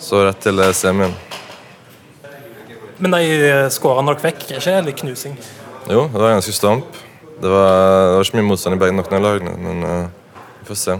Så 0.00 0.24
rett 0.26 0.40
til 0.44 0.60
eh, 0.60 0.72
semien. 0.76 1.14
Men 3.00 3.14
de 3.16 3.22
eh, 3.48 3.68
skårene 3.72 4.12
dere 4.12 4.20
fikk, 4.26 4.42
er 4.50 4.58
ikke 4.60 4.74
det 4.76 4.82
litt 4.90 5.00
knusing? 5.04 5.38
Jo, 5.88 6.04
det 6.12 6.20
var 6.20 6.34
ganske 6.36 6.52
stamp. 6.54 6.98
Det 7.40 7.48
var, 7.48 7.70
det 8.10 8.16
var 8.18 8.26
ikke 8.28 8.36
mye 8.42 8.48
motstand 8.50 8.76
i 8.76 8.80
begge 8.82 8.92
noen 8.98 9.16
av 9.16 9.22
lagene, 9.24 9.54
men 9.64 9.86
uh, 9.88 10.34
vi 10.60 10.66
får 10.68 10.76
se. 10.76 10.96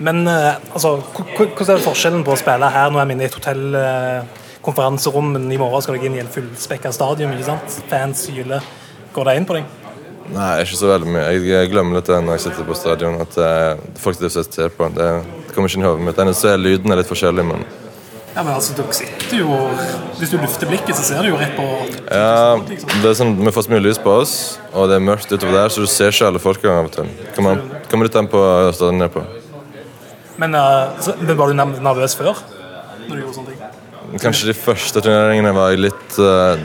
Men 0.00 0.22
uh, 0.24 0.54
altså, 0.72 0.94
hvor- 1.12 1.28
hvor- 1.36 1.50
hvordan 1.58 1.76
er 1.76 1.84
forskjellen 1.84 2.24
på 2.24 2.32
å 2.32 2.38
spille 2.40 2.70
her? 2.72 2.88
Nå 2.90 3.02
er 3.02 3.10
vi 3.10 3.16
inne 3.18 3.26
i 3.26 3.28
et 3.28 3.36
hotell, 3.36 3.66
uh, 3.76 4.46
konferanserom, 4.64 5.34
men 5.36 5.44
i 5.52 5.58
morgen 5.60 5.84
skal 5.84 5.98
dere 5.98 6.08
inn 6.08 6.16
i 6.16 6.22
en 6.24 6.32
fullspekka 6.32 6.88
stadion. 6.96 7.36
ikke 7.36 7.50
sant? 7.50 7.76
Fans 7.92 8.24
hyler. 8.32 8.64
Går 9.12 9.28
det 9.28 9.36
inn 9.42 9.46
på 9.50 9.58
deg? 9.58 9.68
Nei, 10.32 10.50
ikke 10.64 10.78
så 10.78 10.88
veldig 10.88 11.10
mye. 11.12 11.24
Jeg, 11.36 11.68
glemmer 11.72 11.98
litt 11.98 12.08
det 12.08 12.18
når 12.24 12.38
jeg 12.38 12.46
sitter 12.46 12.66
på 12.66 12.76
stadion. 12.78 13.18
At 13.20 13.36
uh, 13.36 13.80
folk 14.00 14.20
det 14.20 14.30
ser 14.32 14.72
på. 14.72 14.88
Det, 14.94 15.08
det 15.48 15.56
kommer 15.56 15.68
ikke 15.68 15.80
inn 15.80 15.84
i 15.84 15.88
hodet 15.90 16.06
mitt. 16.06 16.20
Eneste 16.24 16.54
er 16.54 16.60
lyden 16.60 16.94
er 16.94 17.02
litt 17.02 17.10
forskjellig, 17.10 17.44
men 17.50 17.64
Ja, 18.34 18.42
men 18.42 18.54
altså, 18.56 18.74
dere 18.74 18.90
sitter 18.96 19.36
jo 19.38 19.58
Hvis 20.18 20.32
du 20.32 20.40
lufter 20.40 20.66
blikket, 20.66 20.96
så 20.98 21.04
ser 21.06 21.22
du 21.22 21.28
jo 21.28 21.36
rett 21.38 21.52
på 21.54 21.66
ja, 22.08 22.56
det 22.64 23.12
er 23.12 23.14
sånn, 23.14 23.36
Vi 23.38 23.52
får 23.54 23.66
så 23.68 23.70
mye 23.70 23.84
lys 23.84 24.00
på 24.02 24.10
oss, 24.24 24.34
og 24.72 24.88
det 24.90 24.96
er 24.98 25.04
mørkt 25.06 25.30
utover 25.30 25.54
der, 25.54 25.70
så 25.70 25.84
du 25.84 25.90
ser 25.90 26.10
ikke 26.10 26.32
alle 26.32 26.42
folka 26.42 26.72
av 26.72 26.88
og 26.88 26.96
til. 26.96 27.12
Kommer, 27.36 27.62
kommer 27.92 28.08
litt 28.08 28.18
an 28.18 28.30
på 28.32 28.42
stadion 28.74 28.98
nedpå. 29.04 29.22
Men, 30.42 30.56
uh, 30.58 30.96
så, 31.04 31.14
men 31.20 31.38
var 31.38 31.52
du 31.52 31.60
nervøs 31.60 32.16
før? 32.18 32.40
Når 33.04 33.12
du 33.12 33.20
gjorde 33.20 33.36
sånne 33.38 33.52
ting? 33.52 34.20
Kanskje 34.24 34.50
de 34.50 34.56
første 34.56 35.02
turneringene 35.02 35.54
var 35.54 35.72
jeg 35.74 35.84
litt 35.86 36.18
uh, 36.18 36.58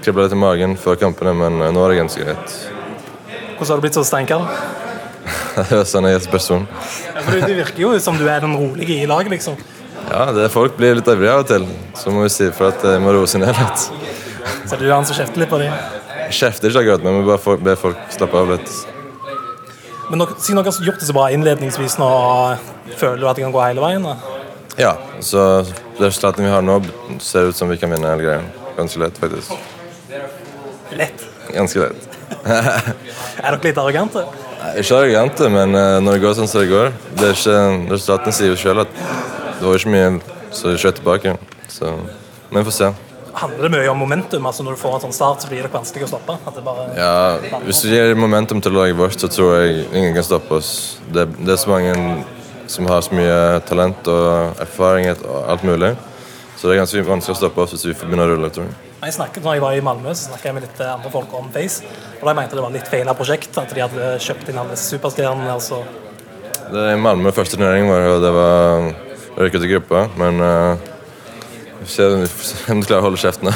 Kribla 0.00 0.24
litt 0.24 0.32
i 0.32 0.38
magen 0.40 0.76
før 0.80 0.96
kampene, 1.00 1.34
men 1.36 1.60
eh, 1.60 1.72
nå 1.74 1.82
er 1.84 1.92
det 1.92 1.98
ganske 2.00 2.24
greit. 2.24 2.54
Hvordan 3.58 3.70
har 3.74 3.80
du 3.80 3.84
blitt 3.84 3.98
så 3.98 4.04
steinkald? 4.08 4.46
det 5.70 5.80
er 5.80 5.84
sånn 5.88 6.08
jeg 6.08 6.16
er 6.20 6.28
person. 6.32 6.64
Ja, 6.70 7.20
for 7.26 7.36
du, 7.36 7.54
virker 7.58 7.82
jo 7.82 7.92
som 8.00 8.16
du 8.16 8.24
er 8.24 8.40
den 8.44 8.54
rolige 8.56 8.96
i 9.02 9.08
laget, 9.10 9.34
liksom. 9.34 9.58
Ja, 10.10 10.30
det 10.34 10.48
folk 10.54 10.78
blir 10.78 10.96
litt 10.98 11.08
ivrige 11.12 11.34
av 11.34 11.44
og 11.44 11.50
til, 11.50 11.66
så 12.00 12.12
må 12.14 12.24
vi 12.24 12.32
si 12.32 12.48
for 12.56 12.72
at 12.72 12.84
jeg 12.86 13.02
må 13.04 13.12
roe 13.14 13.28
seg 13.30 13.44
ned 13.44 13.52
litt. 13.58 13.84
Så 14.64 14.74
er 14.74 14.80
det 14.80 14.86
du 14.86 14.92
han 14.94 15.06
som 15.06 15.18
kjefter 15.18 15.42
litt 15.42 15.52
på 15.52 15.60
dem. 15.60 15.74
Kjefter 16.30 16.70
ikke 16.70 16.82
akkurat, 16.86 17.04
men 17.04 17.20
vi 17.20 17.28
bare 17.28 17.42
får- 17.42 17.60
ber 17.66 17.76
folk 17.78 18.00
slappe 18.14 18.40
av 18.40 18.54
litt. 18.54 18.72
Men 20.10 20.24
dere, 20.24 20.38
siden 20.42 20.58
dere 20.58 20.72
har 20.72 20.86
gjort 20.88 21.02
det 21.02 21.06
så 21.06 21.14
bra 21.14 21.26
innledningsvis 21.30 21.98
nå, 22.00 22.08
føler 22.96 23.20
du 23.20 23.28
at 23.28 23.36
det 23.36 23.44
kan 23.44 23.52
gå 23.54 23.62
hele 23.62 23.84
veien? 23.84 24.02
da? 24.02 24.16
Ja, 24.80 24.94
så 25.20 25.44
resultatene 26.00 26.48
vi 26.48 26.54
har 26.54 26.64
nå, 26.64 26.80
ser 27.20 27.50
ut 27.50 27.58
som 27.58 27.68
vi 27.68 27.76
kan 27.76 27.92
vinne 27.92 28.08
hele 28.10 28.24
greia. 28.24 28.42
Ganske 28.78 29.02
lett, 29.02 29.18
faktisk. 29.20 29.52
Lett. 30.98 31.26
Ganske 31.54 31.82
lett. 31.84 32.06
Er 33.40 33.56
dere 33.56 33.60
litt 33.64 33.78
arrogante? 33.80 34.24
Nei, 34.60 34.72
Ikke 34.82 34.98
arrogante, 34.98 35.50
men 35.52 35.74
eh, 35.74 35.98
når 36.04 36.16
det 36.18 36.24
går 36.24 36.34
sånn 36.38 36.50
som 36.50 36.62
det 36.62 36.70
går 36.70 36.90
det 37.18 37.30
er 37.30 37.36
ikke, 37.36 37.60
Resultatene 37.92 38.34
sier 38.36 38.52
jo 38.52 38.58
selv 38.60 38.84
at 38.84 38.98
det 39.60 39.66
var 39.66 39.78
ikke 39.78 39.92
mye 39.92 40.10
så 40.56 40.74
skjøt 40.74 40.98
tilbake. 41.00 41.36
Så, 41.70 41.92
men 42.50 42.62
vi 42.62 42.66
får 42.70 42.76
se. 42.78 42.90
Handler 43.40 43.68
det 43.68 43.70
mye 43.76 43.90
om 43.92 44.00
momentum? 44.02 44.46
altså 44.46 44.64
Når 44.66 44.74
du 44.74 44.80
får 44.80 44.96
en 44.96 45.04
sånn 45.04 45.14
start, 45.14 45.44
så 45.44 45.50
blir 45.50 45.62
det 45.62 45.70
vanskelig 45.72 46.08
å 46.08 46.10
stoppe? 46.10 46.36
Ja, 46.98 47.38
Hvis 47.66 47.84
vi 47.86 47.94
gir 47.94 48.16
momentum 48.18 48.62
til 48.64 48.74
laget 48.74 48.98
vårt, 48.98 49.18
så 49.20 49.30
tror 49.30 49.60
jeg 49.60 49.84
ingen 49.92 50.16
kan 50.16 50.26
stoppe 50.26 50.58
oss. 50.58 50.72
Det, 51.12 51.28
det 51.38 51.54
er 51.54 51.60
så 51.60 51.70
mange 51.70 51.94
som 52.70 52.86
har 52.90 53.02
så 53.06 53.14
mye 53.14 53.38
talent 53.68 54.10
og 54.10 54.60
erfaring 54.62 55.10
og 55.12 55.40
alt 55.50 55.66
mulig. 55.66 55.94
Så 56.56 56.68
det 56.68 56.74
er 56.76 56.82
ganske 56.82 57.06
vanskelig 57.06 57.36
å 57.36 57.40
stoppe 57.44 57.64
oss 57.64 57.76
hvis 57.76 57.86
vi 57.92 57.98
begynner 58.02 58.28
å 58.28 58.34
rulle. 58.34 58.50
tror 58.54 58.66
jeg. 58.66 58.89
Jeg 59.00 59.14
snakket, 59.16 59.40
når 59.40 59.54
jeg 59.56 59.62
var 59.62 59.72
i 59.72 59.80
Malmö, 59.80 60.12
så 60.12 60.26
snakket 60.28 60.50
jeg 60.50 60.54
med 60.58 60.64
litt 60.66 60.80
eh, 60.84 60.92
andre 60.92 61.10
folk 61.12 61.30
om 61.32 61.46
Face. 61.54 61.86
Og 62.20 62.26
de 62.28 62.34
mente 62.36 62.56
det 62.56 62.64
var 62.66 62.72
litt 62.74 62.88
feil 62.92 63.08
av 63.08 63.16
prosjekt. 63.16 63.54
At 63.56 63.72
de 63.72 63.80
hadde 63.80 64.08
kjøpt 64.20 64.50
inn 64.52 64.58
alle 64.60 64.74
superstjernene. 64.76 65.48
Altså. 65.54 65.78
Det 66.68 66.82
er 66.82 66.98
i 66.98 66.98
Malmö 67.00 67.32
første 67.32 67.56
turnering 67.56 67.88
var 67.88 68.08
og 68.10 68.20
det 68.20 68.32
var 68.34 68.90
røyket 69.38 69.64
i 69.64 69.70
gruppa. 69.70 70.02
Men 70.20 70.42
uh, 70.44 70.76
vi 71.78 71.86
får 71.88 71.94
se 72.44 72.74
om 72.74 72.82
de 72.82 72.90
klarer 72.90 73.00
å 73.00 73.06
holde 73.06 73.22
kjeften. 73.22 73.48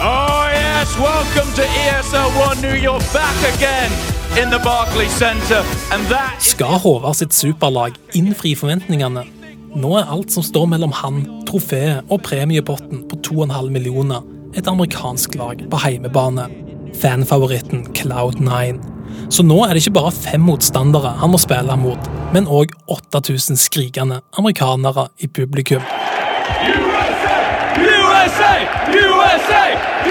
Oh 0.00 0.48
yes, 0.56 0.94
welcome 0.96 1.52
to 1.58 1.66
ESL 1.84 2.32
One 2.40 2.56
New 2.64 2.78
York, 2.80 3.04
back 3.12 3.36
again 3.50 3.92
in 4.40 4.48
the 4.48 4.60
Barclays 4.64 5.12
Center, 5.20 5.60
and 5.92 6.08
that 6.08 6.40
Skal 6.40 6.80
Håvard 6.80 7.18
sitt 7.20 7.36
superlag 7.36 8.00
innfri 8.16 8.54
forventningene? 8.56 9.26
Nå 9.76 9.92
er 10.00 10.08
alt 10.08 10.32
som 10.32 10.40
står 10.40 10.64
mellom 10.72 10.96
han, 10.96 11.20
trofeet 11.44 12.08
og 12.08 12.24
premiepotten 12.24 13.04
på 13.10 13.20
2,5 13.28 13.68
millioner 13.74 14.24
et 14.56 14.68
amerikansk 14.68 15.34
lag 15.34 15.70
på 15.70 15.76
heimebane. 15.84 16.48
Fanfavoritten 17.02 17.86
Cloud9. 17.94 18.78
Så 19.30 19.42
nå 19.42 19.58
er 19.64 19.74
det 19.74 19.82
ikke 19.82 19.98
bare 19.98 20.12
fem 20.14 20.40
motstandere 20.40 21.16
han 21.20 21.30
må 21.32 21.38
spille 21.40 21.76
mot, 21.76 22.08
men 22.32 22.48
òg 22.48 22.72
8000 22.88 23.58
skrikende 23.60 24.20
amerikanere 24.38 25.08
i 25.18 25.28
publikum. 25.28 25.82
USA, 26.76 27.36
USA, 28.96 29.64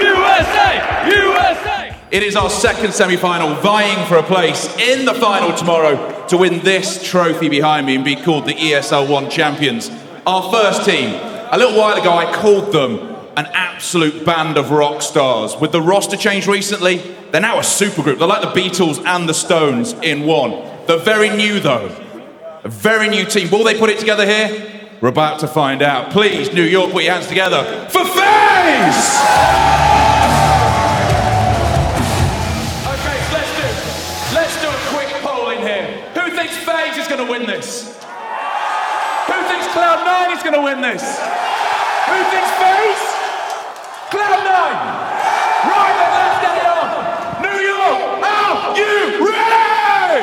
USA, 0.06 0.68
USA. 1.10 1.82
It 2.12 2.22
is 2.22 2.36
our 2.36 2.50
second 2.50 2.92
semi 2.94 3.16
final, 3.16 3.54
vying 3.62 4.06
for 4.06 4.16
a 4.18 4.22
place 4.22 4.68
in 4.78 5.06
the 5.06 5.14
final 5.14 5.52
tomorrow 5.56 5.96
to 6.28 6.36
win 6.36 6.60
this 6.60 7.02
trophy 7.02 7.48
behind 7.48 7.86
me 7.86 7.96
and 7.96 8.04
be 8.04 8.14
called 8.14 8.44
the 8.46 8.54
ESL 8.54 9.08
One 9.10 9.28
champions. 9.30 9.90
Our 10.26 10.42
first 10.52 10.84
team, 10.84 11.14
a 11.50 11.58
little 11.58 11.78
while 11.78 11.96
ago, 12.00 12.12
I 12.12 12.32
called 12.32 12.72
them 12.72 13.15
an 13.36 13.46
absolute 13.52 14.24
band 14.24 14.56
of 14.56 14.70
rock 14.70 15.02
stars. 15.02 15.54
With 15.56 15.70
the 15.72 15.82
roster 15.82 16.16
change 16.16 16.46
recently, 16.46 16.96
they're 17.30 17.40
now 17.40 17.58
a 17.58 17.62
supergroup. 17.62 18.18
They're 18.18 18.26
like 18.26 18.40
the 18.40 18.58
Beatles 18.58 19.04
and 19.04 19.28
the 19.28 19.34
Stones 19.34 19.92
in 20.02 20.24
one. 20.26 20.52
They're 20.86 20.98
very 20.98 21.28
new, 21.28 21.60
though. 21.60 21.94
A 22.64 22.68
very 22.68 23.08
new 23.08 23.26
team. 23.26 23.50
Will 23.50 23.62
they 23.62 23.78
put 23.78 23.90
it 23.90 23.98
together 23.98 24.24
here? 24.24 24.72
We're 25.02 25.10
about 25.10 25.40
to 25.40 25.48
find 25.48 25.82
out. 25.82 26.10
Please, 26.12 26.52
New 26.54 26.62
York, 26.62 26.92
put 26.92 27.04
your 27.04 27.12
hands 27.12 27.26
together 27.26 27.62
for 27.90 28.04
FaZe! 28.04 28.16
Okay, 32.88 33.18
let's 33.36 33.52
do, 33.60 33.68
let's 34.34 34.60
do 34.62 34.68
a 34.68 34.96
quick 34.96 35.08
poll 35.20 35.50
in 35.50 35.58
here. 35.60 36.10
Who 36.14 36.30
thinks 36.34 36.56
FaZe 36.56 36.96
is 36.96 37.08
going 37.08 37.24
to 37.24 37.30
win 37.30 37.44
this? 37.46 37.94
Who 39.26 39.42
thinks 39.44 39.66
Cloud9 39.66 40.36
is 40.36 40.42
going 40.42 40.54
to 40.54 40.62
win 40.62 40.80
this? 40.80 41.02
Who 41.02 42.24
thinks 42.30 42.50
FaZe? 42.52 43.15
Cloud9! 44.10 44.50
Right, 45.66 45.94
then 45.98 46.10
let's 46.18 46.38
get 46.44 46.66
on! 46.78 46.88
New 47.42 47.58
York, 47.72 47.98
are 48.22 48.78
you 48.78 49.26
ready? 49.26 50.22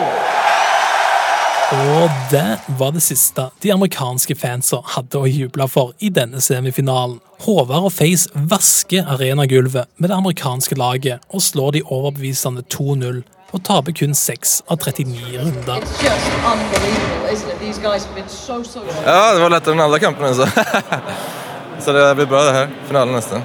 Og 1.73 2.09
det 2.31 2.57
var 2.79 2.91
det 2.91 3.01
siste 3.03 3.49
de 3.59 3.71
amerikanske 3.73 4.35
fansa 4.39 4.79
hadde 4.95 5.19
å 5.19 5.27
juble 5.27 5.67
for 5.67 5.91
i 5.99 6.09
denne 6.13 6.39
semifinalen. 6.41 7.17
Håvard 7.43 7.89
og 7.89 7.91
Face 7.91 8.29
vasker 8.33 9.03
arenagulvet 9.15 9.89
med 9.97 10.09
det 10.09 10.15
amerikanske 10.15 10.77
laget 10.79 11.19
og 11.33 11.43
slår 11.43 11.75
de 11.75 11.81
overbevisende 11.83 12.63
2-0 12.71 13.19
og 13.53 13.63
taper 13.67 13.91
kun 13.99 14.15
6 14.15 14.61
av 14.71 14.79
39 14.79 15.41
runder. 15.41 15.83
It's 15.83 15.99
just 16.01 16.29
unbelievable, 16.39 17.33
isn't 17.33 17.51
it? 17.51 17.59
These 17.59 17.83
guys 17.83 18.05
have 18.05 18.15
been 18.15 18.29
so, 18.29 18.63
so 18.63 18.79
Ja, 19.03 19.33
det 19.35 19.43
var 19.43 19.51
lettere 19.57 19.75
enn 19.75 19.83
alle 19.83 19.99
kampene, 19.99 20.31
så 20.37 20.47
Så 21.83 21.91
det 21.91 22.15
blir 22.15 22.25
bra, 22.31 22.45
det 22.47 22.53
her. 22.55 22.71
Finalen 22.87 23.17
neste. 23.17 23.41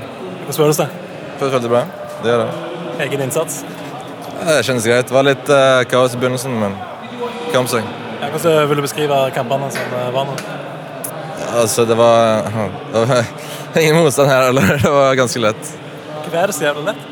Hvordan 0.49 0.65
føles 0.65 0.79
det? 0.81 0.87
Føles 1.39 1.53
veldig 1.53 1.69
bra. 1.69 1.81
Det 2.23 2.31
gjør 2.31 2.39
det. 2.41 2.53
Egen 3.05 3.23
innsats? 3.27 3.59
Det 4.39 4.55
kjennes 4.65 4.87
greit. 4.89 5.11
Det 5.11 5.13
var 5.13 5.27
litt 5.27 5.51
uh, 5.53 5.83
kaos 5.91 6.15
i 6.17 6.21
begynnelsen, 6.23 6.55
men 6.57 6.77
kom 7.53 7.69
seg. 7.69 7.85
Ja, 8.23 8.31
hvordan 8.33 8.63
vil 8.71 8.81
du 8.81 8.85
beskrive 8.87 9.19
kampene 9.37 9.69
som 9.75 9.93
eh, 9.99 10.07
var 10.15 10.25
nå? 10.25 10.37
Altså, 11.59 11.85
det 11.85 11.99
var, 12.01 12.49
det 12.95 13.03
var 13.11 13.29
ingen 13.77 14.01
motstand 14.01 14.33
her, 14.33 14.47
heller. 14.47 14.73
Det 14.81 14.95
var 14.95 15.21
ganske 15.21 15.43
lett. 15.45 15.75
Hva 16.31 16.41
er 16.41 16.49
det 16.49 16.57
så 16.57 16.65
jævlig 16.65 16.87
lett? 16.89 17.05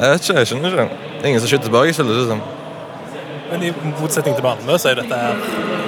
Jeg 0.00 0.10
vet 0.10 0.26
ikke, 0.26 0.36
jeg 0.40 0.50
skjønner 0.50 0.74
ikke. 0.74 0.98
Ingen 1.22 1.44
som 1.44 1.52
skyter 1.52 1.70
tilbake, 1.70 1.94
føles 2.00 2.20
det 2.24 2.26
som. 2.32 2.42
Men 3.52 3.68
i 3.68 3.72
motsetning 4.00 4.34
til 4.34 4.48
Malmö 4.48 4.82
så 4.82 4.90
er 4.90 4.98
dette 5.04 5.22
her 5.22 5.38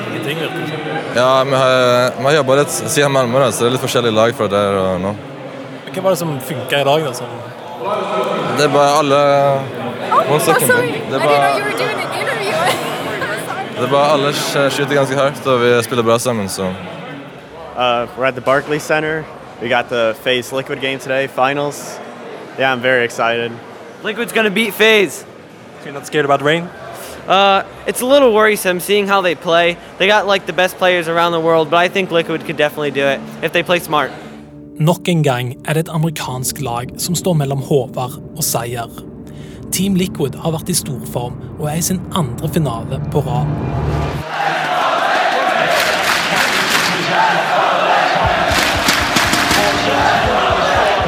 ingenting. 0.06 0.38
virker 0.38 0.62
det 0.62 0.70
som. 0.70 1.04
Ja, 1.18 1.28
vi 1.50 1.58
har, 1.64 2.14
vi 2.20 2.30
har 2.30 2.38
jobba 2.38 2.62
litt 2.62 2.78
siden 2.78 3.18
Malmö, 3.18 3.42
da, 3.42 3.50
så 3.50 3.66
det 3.66 3.72
er 3.72 3.78
litt 3.80 3.86
forskjellige 3.88 4.18
lag 4.22 4.38
fra 4.38 4.50
der 4.54 4.80
og 4.86 5.02
nå. 5.02 5.14
Men 5.92 6.00
Hva 6.00 6.02
var 6.02 6.10
det 6.10 6.18
som 6.18 6.40
funka 6.40 6.80
i 6.80 6.84
dag? 6.84 7.04
da? 7.04 7.12
Som... 7.12 7.26
Det 8.56 8.64
er 8.64 8.68
bare 8.72 8.98
alle 8.98 9.16
One 10.30 10.40
second. 10.40 10.68
Det 11.10 11.14
er 11.14 11.18
bare, 11.18 11.60
det 13.76 13.84
er 13.84 13.90
bare 13.90 14.12
alle 14.12 14.32
skyter 14.70 14.94
ganske 14.94 15.16
hardt, 15.16 15.46
og 15.46 15.60
vi 15.60 15.82
spiller 15.82 16.04
bra 16.04 16.18
sammen, 16.18 16.48
så 16.48 16.72
Uh, 17.76 18.06
we're 18.18 18.24
at 18.24 18.34
the 18.34 18.40
Barclays 18.40 18.82
Center. 18.82 19.24
We 19.62 19.68
got 19.68 19.88
the 19.88 20.14
FaZe 20.24 20.52
Liquid 20.52 20.80
game 20.80 20.98
today, 20.98 21.26
finals. 21.26 21.98
Yeah, 22.58 22.72
I'm 22.72 22.80
very 22.80 23.04
excited. 23.04 23.52
Liquid's 24.04 24.32
gonna 24.32 24.50
beat 24.50 24.74
FaZe. 24.74 25.14
So 25.14 25.24
you're 25.84 25.94
not 25.94 26.06
scared 26.06 26.24
about 26.24 26.42
rain? 26.42 26.68
Uh, 27.26 27.62
it's 27.86 28.02
a 28.02 28.06
little 28.06 28.32
worrisome 28.34 28.80
seeing 28.80 29.08
how 29.08 29.20
they 29.20 29.34
play. 29.34 29.76
They 29.98 30.06
got 30.06 30.26
like 30.26 30.46
the 30.46 30.52
best 30.52 30.76
players 30.76 31.08
around 31.08 31.32
the 31.32 31.40
world, 31.40 31.70
but 31.70 31.76
I 31.76 31.88
think 31.88 32.10
Liquid 32.10 32.44
could 32.44 32.56
definitely 32.56 32.90
do 32.90 33.06
it 33.06 33.20
if 33.42 33.52
they 33.52 33.62
play 33.62 33.78
smart. 33.78 34.10
Nok 34.80 35.08
en 35.08 35.22
gang 35.22 35.50
er 35.68 35.76
det 35.76 35.80
et 35.84 35.90
amerikansk 35.92 36.60
lag 36.64 36.92
som 36.96 37.12
står 37.14 37.34
mellom 37.36 37.60
Håvard 37.60 38.14
og 38.22 38.40
seier. 38.40 38.88
Team 39.72 39.98
Liquid 40.00 40.38
har 40.40 40.54
vært 40.54 40.70
i 40.72 40.76
storform 40.76 41.34
og 41.58 41.66
er 41.68 41.76
i 41.76 41.84
sin 41.84 42.00
andre 42.16 42.48
finale 42.48 42.96
på 43.12 43.20
rad. 43.26 43.50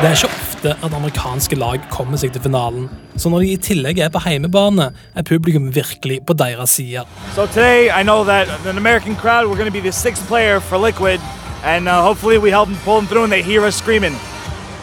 Det 0.03 0.11
er 0.11 0.17
ikke 0.19 0.29
ofte 0.29 0.75
at 0.85 0.97
amerikanske 1.01 1.57
lag 1.57 1.87
kommer 1.89 2.21
seg 2.21 2.35
til 2.35 2.45
finalen, 2.45 2.91
så 3.17 3.33
når 3.33 3.47
de 3.47 3.55
i 3.55 3.63
tillegg 3.65 4.03
er 4.05 4.11
på 4.13 4.21
heimebane, 4.27 4.91
er 5.17 5.25
publikum 5.25 5.71
virkelig 5.73 6.21
på 6.29 6.37
deres 6.37 6.77
side. 6.77 7.07
So 7.33 7.47
today, 7.47 7.89
I 7.89 8.03
know 8.03 8.25
that 8.25 8.49
an 8.67 8.77
American 8.77 9.17
crowd, 9.17 9.49
we're 9.49 9.57
going 9.57 9.73
to 9.73 9.79
be 9.81 9.81
the 9.81 9.93
sixth 9.93 10.29
player 10.29 10.61
for 10.61 10.77
Liquid, 10.77 11.21
and 11.65 11.89
uh, 11.89 12.03
hopefully 12.03 12.37
we 12.37 12.51
help 12.51 12.69
them 12.69 12.79
pull 12.85 12.97
them 12.97 13.07
through 13.07 13.25
and 13.25 13.33
they 13.33 13.43
hear 13.43 13.65
us 13.65 13.75
screaming. 13.75 14.15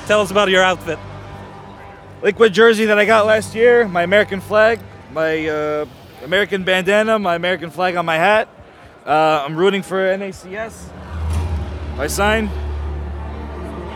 Tell 0.07 0.19
us 0.19 0.31
about 0.31 0.49
your 0.49 0.63
outfit. 0.63 0.97
Liquid 2.23 2.53
jersey 2.53 2.85
that 2.85 2.97
I 2.97 3.05
got 3.05 3.27
last 3.27 3.53
year, 3.53 3.87
my 3.87 4.01
American 4.01 4.41
flag, 4.41 4.79
my 5.13 5.47
uh, 5.47 5.85
American 6.23 6.63
bandana, 6.63 7.19
my 7.19 7.35
American 7.35 7.69
flag 7.69 7.95
on 7.95 8.05
my 8.05 8.15
hat. 8.17 8.49
Uh, 9.05 9.43
I'm 9.45 9.55
rooting 9.55 9.83
for 9.83 9.97
NACS. 10.17 10.87
My 11.97 12.07
sign. 12.07 12.49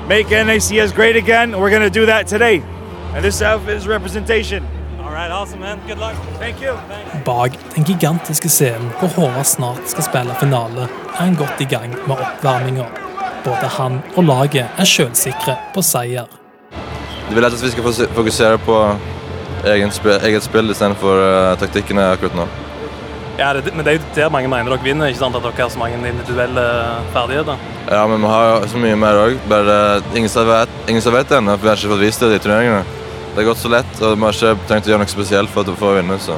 Make 0.08 0.28
NACS 0.28 0.93
great 0.93 1.15
again. 1.15 1.60
We're 1.60 1.71
going 1.71 1.82
to 1.82 1.89
do 1.89 2.06
that 2.06 2.28
today. 2.28 2.60
And 3.13 3.26
this 3.26 3.41
outfit 3.41 3.78
is 3.78 3.88
representation. 3.88 4.63
All 5.06 5.13
right, 5.13 5.32
awesome, 5.32 5.60
man. 5.60 5.80
Good 5.88 6.00
luck. 6.00 6.15
Thank 6.39 6.62
you. 6.62 6.74
Bak 7.26 7.52
den 7.76 7.84
gigantiske 7.84 8.50
scenen 8.50 8.88
hvor 9.00 9.12
Håvard 9.13 9.46
snart 9.46 9.89
skal 9.91 10.04
spille 10.08 10.34
finale, 10.39 10.88
er 11.12 11.20
han 11.20 11.36
godt 11.38 11.62
i 11.62 11.68
gang 11.70 11.94
med 12.08 12.15
oppvarminga. 12.15 12.88
Både 13.46 13.70
han 13.78 14.00
og 14.15 14.24
laget 14.26 14.65
er 14.65 14.89
selvsikre 14.89 15.60
på 15.76 15.84
seier. 15.86 16.26
Det 17.30 17.38
vil 17.38 17.46
at 17.46 17.54
vi 17.62 17.72
skal 17.76 18.10
fokusere 18.18 18.58
på 18.65 18.80
egen 19.76 19.94
spill, 19.94 20.18
eget 20.26 20.44
spill 20.44 20.74
istedenfor 20.74 21.22
uh, 21.22 21.54
taktikkene 21.62 22.10
akkurat 22.15 22.41
nå. 22.41 22.50
Ja, 23.38 23.54
det, 23.54 23.76
men 23.76 23.86
det 23.86 23.94
er 23.94 24.00
jo 24.00 24.12
der 24.15 24.34
mange 24.34 24.50
mener 24.50 24.74
dere 24.74 24.89
vinner, 24.89 25.13
ikke 25.13 25.22
sant? 25.22 25.38
At 25.38 25.46
dere 25.46 25.62
har 25.62 25.70
så 25.70 25.86
mange 25.86 26.02
individuelle 26.02 26.68
ferdigheter. 27.13 27.62
Ja, 27.91 28.08
men 28.10 28.26
vi 28.26 28.34
har 28.34 28.70
så 28.74 28.82
mye 28.82 28.98
mer 28.98 29.22
òg. 29.28 29.38
Bare 29.54 29.82
ingen 30.15 30.34
som 30.34 30.50
vet, 30.50 30.78
ingen 30.89 31.06
som 31.06 31.13
vet 31.13 31.30
det 31.30 31.44
ennå, 31.44 31.60
for 31.60 31.70
vi 31.70 31.76
har 31.76 31.84
ikke 31.84 31.94
fått 31.94 32.08
vist 32.10 32.26
det 32.26 32.38
i 32.39 32.46
turneringene. 32.48 33.04
Det 33.36 33.41
har 33.41 33.50
gått 33.50 33.60
så 33.60 33.67
lett, 33.67 33.98
og 34.00 34.13
vi 34.15 34.24
har 34.24 34.38
ikke 34.38 34.67
tenkt 34.69 34.86
å 34.88 34.91
gjøre 34.93 35.04
noe 35.04 35.12
spesielt 35.12 35.50
for, 35.52 35.67
å 35.67 35.89
vinne. 35.98 36.15
så... 36.24 36.38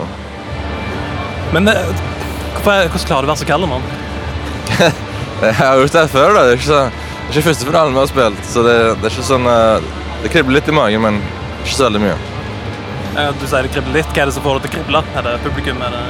Men 1.54 1.70
eh, 1.70 1.92
hvorfor, 2.56 2.88
hvordan 2.90 3.04
klarer 3.06 3.28
du 3.28 3.30
å 3.30 3.34
være 3.36 3.42
så 3.44 3.50
kald, 3.52 3.68
mann? 3.70 3.84
Jeg 5.46 5.54
har 5.60 5.78
gjort 5.78 5.94
det 5.94 6.02
her 6.02 6.10
før, 6.10 6.34
da. 6.34 6.46
Det 6.48 6.56
er 6.56 6.58
ikke, 6.58 6.70
så, 6.72 6.80
det 6.90 7.28
er 7.28 7.36
ikke 7.36 7.50
første 7.52 7.68
finalen 7.68 7.94
vi 7.94 8.02
har 8.02 8.10
spilt, 8.10 8.42
så 8.50 8.64
det, 8.66 8.74
det 8.98 9.06
er 9.06 9.14
ikke 9.14 9.26
sånn 9.28 9.46
eh, 9.52 9.92
Det 10.24 10.32
kribler 10.34 10.58
litt 10.58 10.72
i 10.74 10.76
magen, 10.80 11.06
men 11.06 11.20
ikke 11.62 11.76
så 11.76 11.86
veldig 11.86 12.02
mye. 12.08 12.16
Eh, 13.14 13.30
Du 13.38 13.46
sier 13.46 13.68
det 13.68 13.74
kribler 13.76 14.00
litt. 14.00 14.10
Hva 14.16 14.24
er 14.24 14.32
det 14.32 14.36
som 14.40 14.48
får 14.48 14.58
det 14.58 14.64
til 14.66 14.72
å 14.72 14.76
krible? 14.80 15.04
Er 15.22 15.28
det 15.28 15.36
publikum? 15.46 15.84
Er 15.86 15.94
det... 15.94 16.04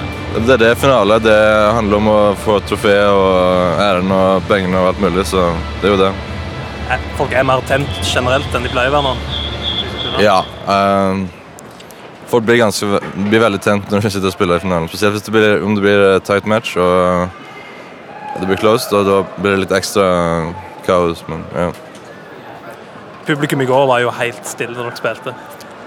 Det 0.47 0.55
er 0.55 0.63
det 0.63 0.71
finale. 0.79 1.19
Det 1.27 1.37
handler 1.75 1.99
om 1.99 2.07
å 2.13 2.19
få 2.45 2.61
trofé 2.69 2.95
og 3.11 3.83
æren 3.83 4.15
og 4.15 4.47
pengene 4.47 4.79
og 4.79 4.93
alt 4.93 5.03
mulig, 5.03 5.27
så 5.27 5.49
det 5.81 5.91
er 5.91 5.97
jo 5.97 5.99
det. 6.05 6.13
Eh, 6.95 7.11
Folk 7.19 7.35
er 7.35 7.43
mer 7.51 7.67
tent 7.67 7.99
generelt 8.07 8.55
enn 8.55 8.63
de 8.63 8.71
pleier 8.71 8.95
å 8.95 9.01
være 9.01 9.11
nå. 9.11 9.36
Ja. 10.23 10.43
ehm, 10.67 11.25
folk 12.27 12.43
blir, 12.47 12.57
ganske, 12.61 12.99
blir 13.15 13.43
veldig 13.43 13.59
tent 13.63 13.91
når 13.91 14.01
de 14.03 14.09
sitter 14.11 14.29
og 14.31 14.35
spiller 14.35 14.59
i 14.59 14.63
finalen. 14.65 14.87
Spesielt 14.91 15.17
hvis 15.17 15.27
det 15.27 15.35
blir, 15.35 15.63
om 15.63 15.75
det 15.75 15.83
blir 15.85 16.05
et 16.15 16.25
tight 16.27 16.45
match 16.49 16.75
og 16.77 17.29
det 18.39 18.47
blir 18.49 18.59
closed, 18.61 18.93
og 18.93 19.05
da 19.07 19.21
blir 19.41 19.55
det 19.55 19.63
litt 19.65 19.75
ekstra 19.77 20.07
kaos. 20.85 21.23
Men 21.27 21.43
ja. 21.55 21.71
Publikum 23.27 23.61
i 23.61 23.67
går 23.67 23.87
var 23.89 24.03
jo 24.03 24.11
helt 24.13 24.45
stille 24.47 24.75
når 24.77 24.91
dere 24.91 24.99
spilte. 25.01 25.33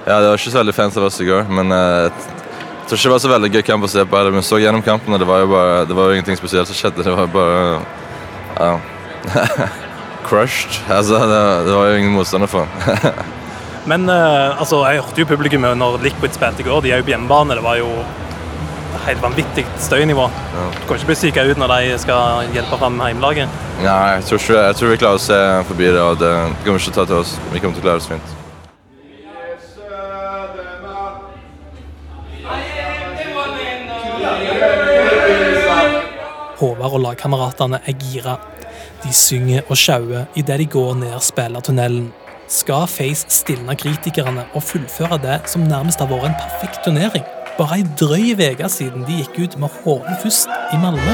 ja, 0.07 0.21
det 0.21 0.29
var 0.29 0.39
ikke 0.39 0.51
så 0.53 0.59
veldig 0.59 0.75
fans 0.77 0.97
av 0.97 1.07
oss 1.07 1.21
i 1.21 1.29
går, 1.29 1.47
men 1.49 1.73
eh, 1.73 2.09
jeg 2.09 2.89
tror 2.89 2.99
ikke 2.99 3.07
det 3.07 3.13
var 3.15 3.23
så 3.23 3.31
veldig 3.35 3.51
gøy 3.55 3.63
kamp 3.63 3.87
å 3.87 3.91
se 3.93 4.05
på. 4.05 4.17
heller, 4.17 4.35
Men 4.35 4.43
så 4.43 4.59
gjennom 4.59 4.83
kampen, 4.83 5.15
og 5.15 5.21
det 5.23 5.29
var 5.29 5.45
jo 5.45 5.51
bare, 5.53 5.85
det 5.87 5.97
var 5.97 6.09
jo 6.11 6.19
ingenting 6.19 6.37
spesielt 6.41 6.69
som 6.69 6.77
skjedde. 6.77 7.05
Det 7.07 7.15
var 7.15 7.31
bare 7.31 7.81
ja. 8.59 8.73
Crushed. 10.27 10.81
Altså, 10.91 11.21
det, 11.31 11.43
det 11.69 11.77
var 11.77 11.87
jo 11.93 12.01
ingen 12.01 12.13
motstander 12.17 12.51
for. 12.51 12.67
Men 13.89 14.09
eh, 14.09 14.61
altså, 14.61 14.83
jeg 14.91 15.01
hørte 15.01 15.23
jo 15.23 15.29
publikum 15.31 15.65
når 15.65 16.03
Liquid 16.05 16.35
spilte 16.37 16.61
i 16.61 16.67
går. 16.67 16.83
De 16.85 16.93
er 16.93 17.01
jo 17.01 17.07
på 17.07 17.15
hjemmebane. 17.15 17.57
Det 17.57 17.65
var 17.65 17.79
jo 17.81 17.89
helt 19.07 19.23
vanvittig 19.23 19.65
støynivå. 19.81 20.27
Du 20.53 20.85
kan 20.87 20.99
ikke 20.99 21.13
bli 21.13 21.17
syka 21.17 21.45
ut 21.49 21.61
når 21.61 21.73
de 21.73 21.99
skal 22.03 22.51
hjelpe 22.55 22.77
fram 22.81 23.01
hjemmelaget. 23.01 23.49
Nei, 23.81 23.97
jeg 24.19 24.27
tror, 24.29 24.43
ikke, 24.43 24.61
jeg 24.67 24.77
tror 24.77 24.93
vi 24.93 25.01
klarer 25.01 25.23
å 25.23 25.25
se 25.25 25.41
forbi 25.71 25.89
det, 25.89 26.03
og 26.05 26.21
det 26.21 26.35
kommer 26.67 26.83
ikke 26.83 26.91
til 26.91 26.93
å 26.93 26.99
ta 27.01 27.09
til 27.09 27.23
oss. 27.23 27.35
Vi 27.55 27.63
kommer 27.63 27.79
til 27.79 27.85
å 27.85 27.89
klare 27.89 28.05
oss 28.05 28.11
fint. 28.11 28.37
Håvard 36.61 36.93
og 36.99 37.01
lagkameratene 37.07 37.81
er 37.89 37.95
gira. 37.97 38.37
De 39.01 39.13
synger 39.17 39.65
og 39.73 39.79
sjauer 39.81 40.27
idet 40.37 40.59
de 40.61 40.67
går 40.69 40.99
ned 41.01 41.23
spillertunnelen. 41.25 42.11
Skal 42.51 42.89
Face 42.91 43.27
stilne 43.31 43.77
kritikerne 43.79 44.43
og 44.59 44.63
fullføre 44.63 45.19
det 45.23 45.37
som 45.47 45.63
nærmest 45.71 46.01
har 46.03 46.09
vært 46.11 46.33
en 46.33 46.39
perfekt 46.41 46.81
turnering? 46.83 47.23
Bare 47.55 47.77
ei 47.79 47.85
drøy 48.01 48.33
uke 48.35 48.71
siden 48.75 49.05
de 49.07 49.21
gikk 49.21 49.37
ut 49.45 49.53
med 49.63 49.77
hodet 49.85 50.17
først 50.19 50.49
i 50.75 50.79
Malmö. 50.83 51.13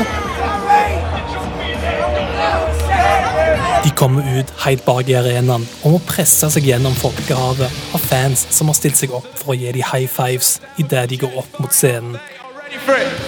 De 3.84 3.90
kommer 4.00 4.24
ut 4.38 4.52
helt 4.64 4.84
bak 4.86 5.10
i 5.12 5.16
arenaen 5.18 5.66
og 5.84 5.92
må 5.92 6.00
presse 6.08 6.48
seg 6.54 6.70
gjennom 6.70 6.96
folkehavet 6.96 7.68
av 7.68 8.06
fans 8.08 8.46
som 8.56 8.72
har 8.72 8.78
stilt 8.78 8.96
seg 8.96 9.12
opp 9.18 9.28
for 9.36 9.52
å 9.52 9.58
gi 9.60 9.74
de 9.76 9.82
high 9.84 10.08
fives 10.08 10.54
idet 10.80 11.04
de 11.10 11.18
går 11.20 11.36
opp 11.42 11.60
mot 11.60 11.76
scenen. 11.76 12.16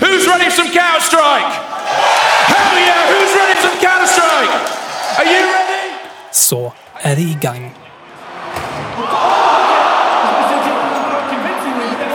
Who's 0.00 0.24
ready 0.24 0.48
for 0.48 0.62
some 0.62 0.72
Counter 0.72 1.04
Strike? 1.04 1.52
Hell 2.48 2.80
yeah! 2.80 3.04
Who's 3.12 3.36
ready 3.36 3.54
for 3.60 3.68
some 3.68 3.78
Counter 3.84 4.08
Strike? 4.08 4.56
Are 5.20 5.28
you 5.28 5.44
ready? 5.52 5.92
Så 6.32 6.70
er 7.04 7.14
de 7.14 7.28
i 7.34 7.36
gang. 7.44 7.68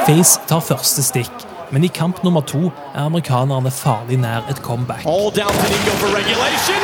Face 0.08 0.40
tar 0.50 0.62
første 0.64 1.04
stikk, 1.06 1.44
men 1.72 1.86
i 1.88 1.90
kamp 1.94 2.20
nummer 2.26 2.44
to 2.46 2.68
er 2.94 3.06
amerikanerne 3.06 3.72
farlig 3.72 4.18
nær 4.20 4.44
et 4.52 4.60
comeback. 4.66 5.06
All 5.08 5.32
down 5.32 5.54
to 5.56 5.68
Nico 5.72 5.94
for 6.02 6.10
regulation, 6.16 6.82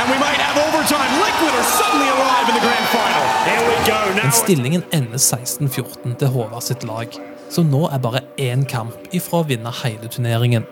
and 0.00 0.08
we 0.12 0.16
might 0.22 0.40
have 0.40 0.56
overtime. 0.66 1.10
Liquid 1.20 1.52
are 1.60 1.68
suddenly 1.76 2.08
alive 2.16 2.46
in 2.48 2.54
the 2.58 2.64
grand 2.64 2.86
final. 2.94 3.24
Here 3.48 3.62
we 3.68 3.76
go 3.88 3.98
now. 4.16 4.22
Men 4.22 4.32
stillingen 4.32 4.84
ender 4.92 5.18
16-14 5.20 6.16
til 6.22 6.32
Håvard 6.32 6.64
sitt 6.64 6.86
lag, 6.88 7.12
så 7.52 7.64
nå 7.66 7.84
er 7.92 8.00
bare 8.00 8.24
én 8.40 8.64
kamp 8.68 8.96
ifra 9.12 9.42
å 9.42 9.46
vinne 9.52 9.72
hele 9.82 10.08
turneringen. 10.08 10.64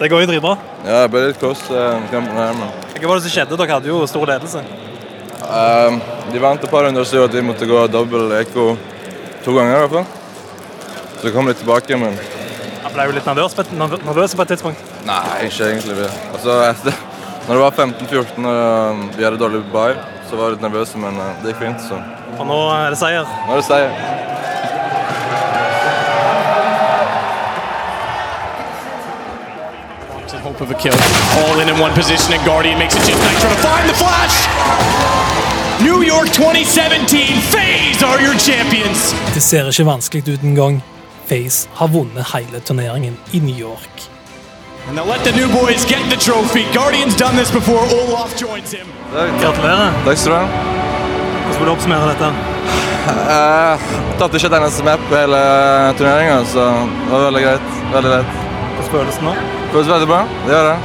Det 0.00 0.08
går 0.10 0.24
jo 0.24 0.30
dritbra. 0.32 0.56
Ja, 0.86 1.02
det 1.04 1.12
ble 1.12 1.26
litt 1.28 1.38
close. 1.42 1.68
eh, 1.70 2.08
kampen 2.10 2.40
her, 2.40 2.56
Hva 2.96 3.08
var 3.10 3.20
det 3.20 3.28
som 3.28 3.34
skjedde? 3.36 3.56
Dere 3.60 3.76
hadde 3.76 3.92
jo 3.92 4.00
stor 4.08 4.26
ledelse. 4.26 4.64
Uh, 5.44 6.00
De 6.32 6.40
vant 6.40 6.56
et 6.64 6.70
par 6.70 6.86
runder 6.86 7.04
så 7.04 7.26
at 7.28 7.32
de 7.36 7.42
måtte 7.44 7.68
gå 7.68 7.86
dobbel 7.92 8.32
ekko 8.40 8.70
to 9.44 9.52
ganger. 9.52 9.76
i 9.76 9.80
hvert 9.84 9.90
fall. 9.92 10.06
Så 11.24 11.30
kom 11.32 11.46
litt 11.48 11.56
tilbake, 11.56 11.96
men 11.96 12.18
Jeg 12.84 12.92
ble 12.92 13.04
jo 13.08 13.14
litt 13.16 13.26
nervøs 13.26 13.54
på 13.56 13.62
et, 13.64 13.70
nervøs 13.80 14.34
på 14.36 14.44
et 14.44 14.50
tidspunkt. 14.52 14.80
nei, 15.08 15.46
ikke 15.48 15.70
egentlig. 15.70 16.08
Altså, 16.34 16.58
etter, 16.68 16.98
når 17.46 17.54
det 17.54 17.62
var 17.62 17.78
15-14 17.78 18.50
og 18.50 19.00
vi 19.16 19.24
hadde 19.24 19.38
dårlig 19.40 19.62
bye, 19.72 19.96
så 20.28 20.36
var 20.36 20.50
vi 20.52 20.58
litt 20.58 20.66
nervøse, 20.66 21.00
men 21.00 21.16
eh, 21.16 21.32
det 21.40 21.54
gikk 21.54 21.62
fint. 21.64 21.80
så. 21.88 22.02
Og 22.36 22.44
nå 22.50 22.58
er 22.76 22.92
det 22.92 23.00
seier. 23.00 23.32
Nå 23.48 23.56
er 23.56 23.62
det 23.62 23.66
seier. 23.70 23.90
Hope 30.44 30.60
of 30.60 30.70
a 30.70 30.74
kill. 30.74 30.92
All 31.40 31.60
in 31.60 31.68
in 31.70 31.78
one 31.80 31.94
position, 31.94 32.34
and 32.34 32.44
Guardian 32.44 32.78
makes 32.78 32.94
a 32.96 33.00
chip 33.06 33.16
nitro 33.16 33.48
to 33.48 33.56
find 33.64 33.88
the 33.88 33.94
flash. 33.96 34.36
New 35.80 36.02
York 36.02 36.28
2017, 36.28 37.40
FaZe 37.54 38.02
are 38.02 38.20
your 38.20 38.34
champions. 38.38 39.14
Det 39.34 39.42
ser 39.42 39.68
ikke 39.72 39.86
vanskelig 39.86 40.28
ut 40.28 40.42
engang. 40.42 40.82
Face 41.28 41.68
har 41.78 41.88
vunnet 41.88 42.26
hele 42.34 42.60
turneringen 42.60 43.16
i 43.32 43.40
New 43.40 43.56
York. 43.56 44.02
And 44.88 44.98
they'll 44.98 45.08
let 45.08 45.24
the 45.24 45.32
new 45.32 45.48
boys 45.48 45.84
get 45.88 46.02
the 46.10 46.16
trophy. 46.16 46.64
Guardian's 46.74 47.16
done 47.16 47.36
this 47.36 47.50
before. 47.50 47.84
Olaf 48.00 48.36
joins 48.36 48.72
him. 48.74 48.86
Gratulerer. 49.40 49.92
Takk 50.04 50.18
skal 50.18 50.32
du 50.32 50.36
ha. 50.36 50.46
Hvordan 51.44 51.58
vil 51.60 51.66
du 51.66 51.72
oppsummere 51.72 52.10
dette? 52.12 52.32
Jeg 53.04 53.78
Tapte 54.18 54.38
ikke 54.38 54.48
et 54.52 54.56
eneste 54.58 54.84
map 54.86 55.00
på 55.10 55.16
hele 55.18 55.40
turneringa, 55.98 56.36
så 56.52 56.64
det 56.84 57.10
var 57.12 57.24
veldig 57.26 57.42
greit. 57.46 57.70
Veldig 57.94 58.12
lett. 58.12 58.36
Hvordan 58.76 58.90
føles 58.92 59.18
det 59.20 59.24
nå? 59.26 59.34
Føles 59.72 59.90
veldig 59.94 60.08
bra. 60.12 60.20
Det 60.44 60.54
gjør 60.54 60.68
det. 60.70 60.76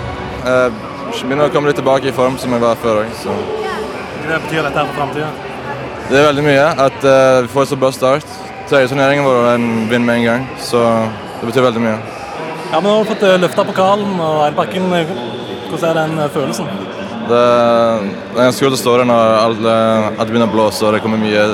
Jeg 0.49 1.27
begynner 1.27 1.45
å 1.49 1.53
komme 1.53 1.69
litt 1.71 1.79
tilbake 1.79 2.09
i 2.09 2.15
form 2.15 2.37
som 2.41 2.53
jeg 2.55 2.63
var 2.63 2.79
før 2.83 3.03
òg, 3.03 3.13
så 3.19 3.35
Hva 4.29 4.37
betyr 4.45 4.61
dette 4.67 4.83
for 4.85 4.95
framtida? 4.99 5.29
det 6.09 6.17
er 6.17 6.25
veldig 6.25 6.43
mye 6.45 6.65
at 6.85 7.03
uh, 7.05 7.41
vi 7.45 7.49
får 7.53 7.65
så 7.69 7.77
bra 7.77 7.91
start. 7.93 8.25
Tredje 8.69 8.91
turneringen 8.91 9.25
vår 9.25 9.35
var 9.41 9.55
en 9.57 9.87
vinn 9.89 10.03
med 10.05 10.19
en 10.19 10.23
gang, 10.27 10.43
så 10.61 10.83
det 11.39 11.47
betyr 11.47 11.63
veldig 11.65 11.81
mye. 11.81 11.95
Ja, 12.69 12.77
men 12.77 12.85
Nå 12.85 12.99
har 12.99 13.07
du 13.07 13.09
fått 13.09 13.25
løfta 13.41 13.65
pokalen 13.65 14.19
og 14.21 14.43
hele 14.43 14.53
pakken. 14.59 14.85
Hvordan 15.71 15.87
er 15.89 15.97
den 15.97 16.19
eh, 16.21 16.29
følelsen? 16.35 16.69
Det, 17.29 17.39
det 17.39 18.37
er 18.37 18.43
ganske 18.43 18.67
kult 18.67 18.77
å 18.77 18.81
stå 18.83 18.93
der 18.99 19.09
når 19.09 19.33
alt, 19.39 19.65
at 19.65 20.21
det 20.21 20.29
begynner 20.29 20.51
å 20.51 20.53
blåse 20.53 20.85
og 20.85 20.93
det 20.93 21.01
kommer 21.01 21.21
mye 21.21 21.47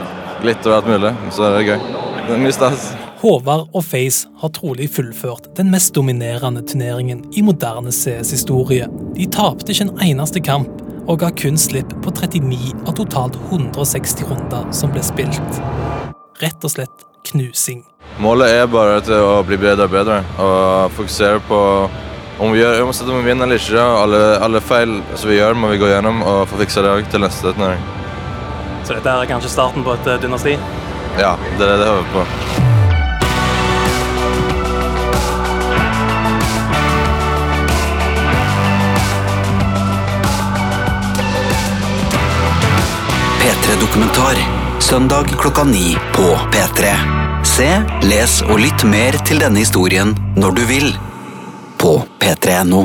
glitter 0.43 0.73
og 0.73 0.77
alt 0.81 0.91
mulig. 0.91 1.13
Så 1.31 1.47
det 1.47 1.61
er 1.61 1.69
gøy. 1.69 1.89
Det 2.25 2.35
er 2.35 2.43
mye 2.43 2.55
stas. 2.57 2.89
Håvard 3.23 3.71
og 3.71 3.87
Face 3.87 4.27
har 4.41 4.51
trolig 4.59 4.89
fullført 4.91 5.47
den 5.55 5.71
mest 5.71 5.95
dominerende 5.95 6.65
turneringen 6.67 7.23
i 7.31 7.45
moderne 7.47 7.95
CS-historie. 7.95 8.91
De 9.15 9.31
tapte 9.31 9.71
ikke 9.71 9.87
en 9.87 9.95
eneste 10.09 10.43
kamp 10.43 10.83
og 11.07 11.23
ga 11.23 11.31
kun 11.31 11.55
slipp 11.59 11.95
på 12.03 12.11
39 12.11 12.73
av 12.83 12.95
totalt 12.99 13.39
160 13.47 14.27
runder 14.33 14.67
som 14.75 14.91
ble 14.91 15.03
spilt. 15.05 15.61
Rett 16.43 16.67
og 16.67 16.75
slett 16.75 17.04
knusing. 17.33 17.83
Målet 18.21 18.53
er 18.61 18.67
bare 18.71 19.01
til 19.03 19.19
å 19.19 19.41
bli 19.43 19.57
bedre 19.59 19.89
og 19.89 19.91
bedre 19.91 20.21
og 20.39 20.93
fokusere 20.95 21.41
på 21.49 21.59
om 22.39 22.51
vi 22.51 22.59
gjør, 22.59 22.81
uansett 22.83 23.09
om 23.09 23.19
vi 23.19 23.29
vinner 23.29 23.47
eller 23.47 23.59
ikke. 23.59 23.81
Alle, 23.81 24.21
alle 24.43 24.61
feil 24.63 24.97
som 25.15 25.31
vi 25.31 25.39
gjør, 25.39 25.55
må 25.59 25.71
vi 25.71 25.79
gå 25.79 25.89
gjennom 25.91 26.23
og 26.23 26.47
få 26.51 26.59
fiksa 26.63 26.83
det 26.85 26.95
til 27.11 27.23
neste 27.23 27.53
turnering. 27.55 27.83
Så 28.85 28.93
dette 28.93 29.09
er 29.09 29.29
kanskje 29.29 29.49
starten 29.49 29.85
på 29.85 29.95
et 29.95 30.07
eh, 30.11 30.19
dynasti? 30.21 30.57
Ja, 31.17 31.35
det 31.57 31.65
er 31.65 31.79
det 31.79 31.87
jeg 31.87 31.95
håper 31.95 32.13
på. 32.13 32.25
P3-dokumentar. 43.39 44.54
Søndag 44.89 45.25
klokka 45.41 45.63
ni 45.63 45.97
på 46.13 46.21
P3. 46.21 46.91
Se, 47.45 47.69
les 48.05 48.33
og 48.45 48.59
lytt 48.61 48.83
mer 48.85 49.15
til 49.25 49.39
denne 49.41 49.57
historien 49.57 50.11
når 50.37 50.53
du 50.59 50.61
vil. 50.69 50.91
På 51.81 51.95
p3.no. 52.21 52.83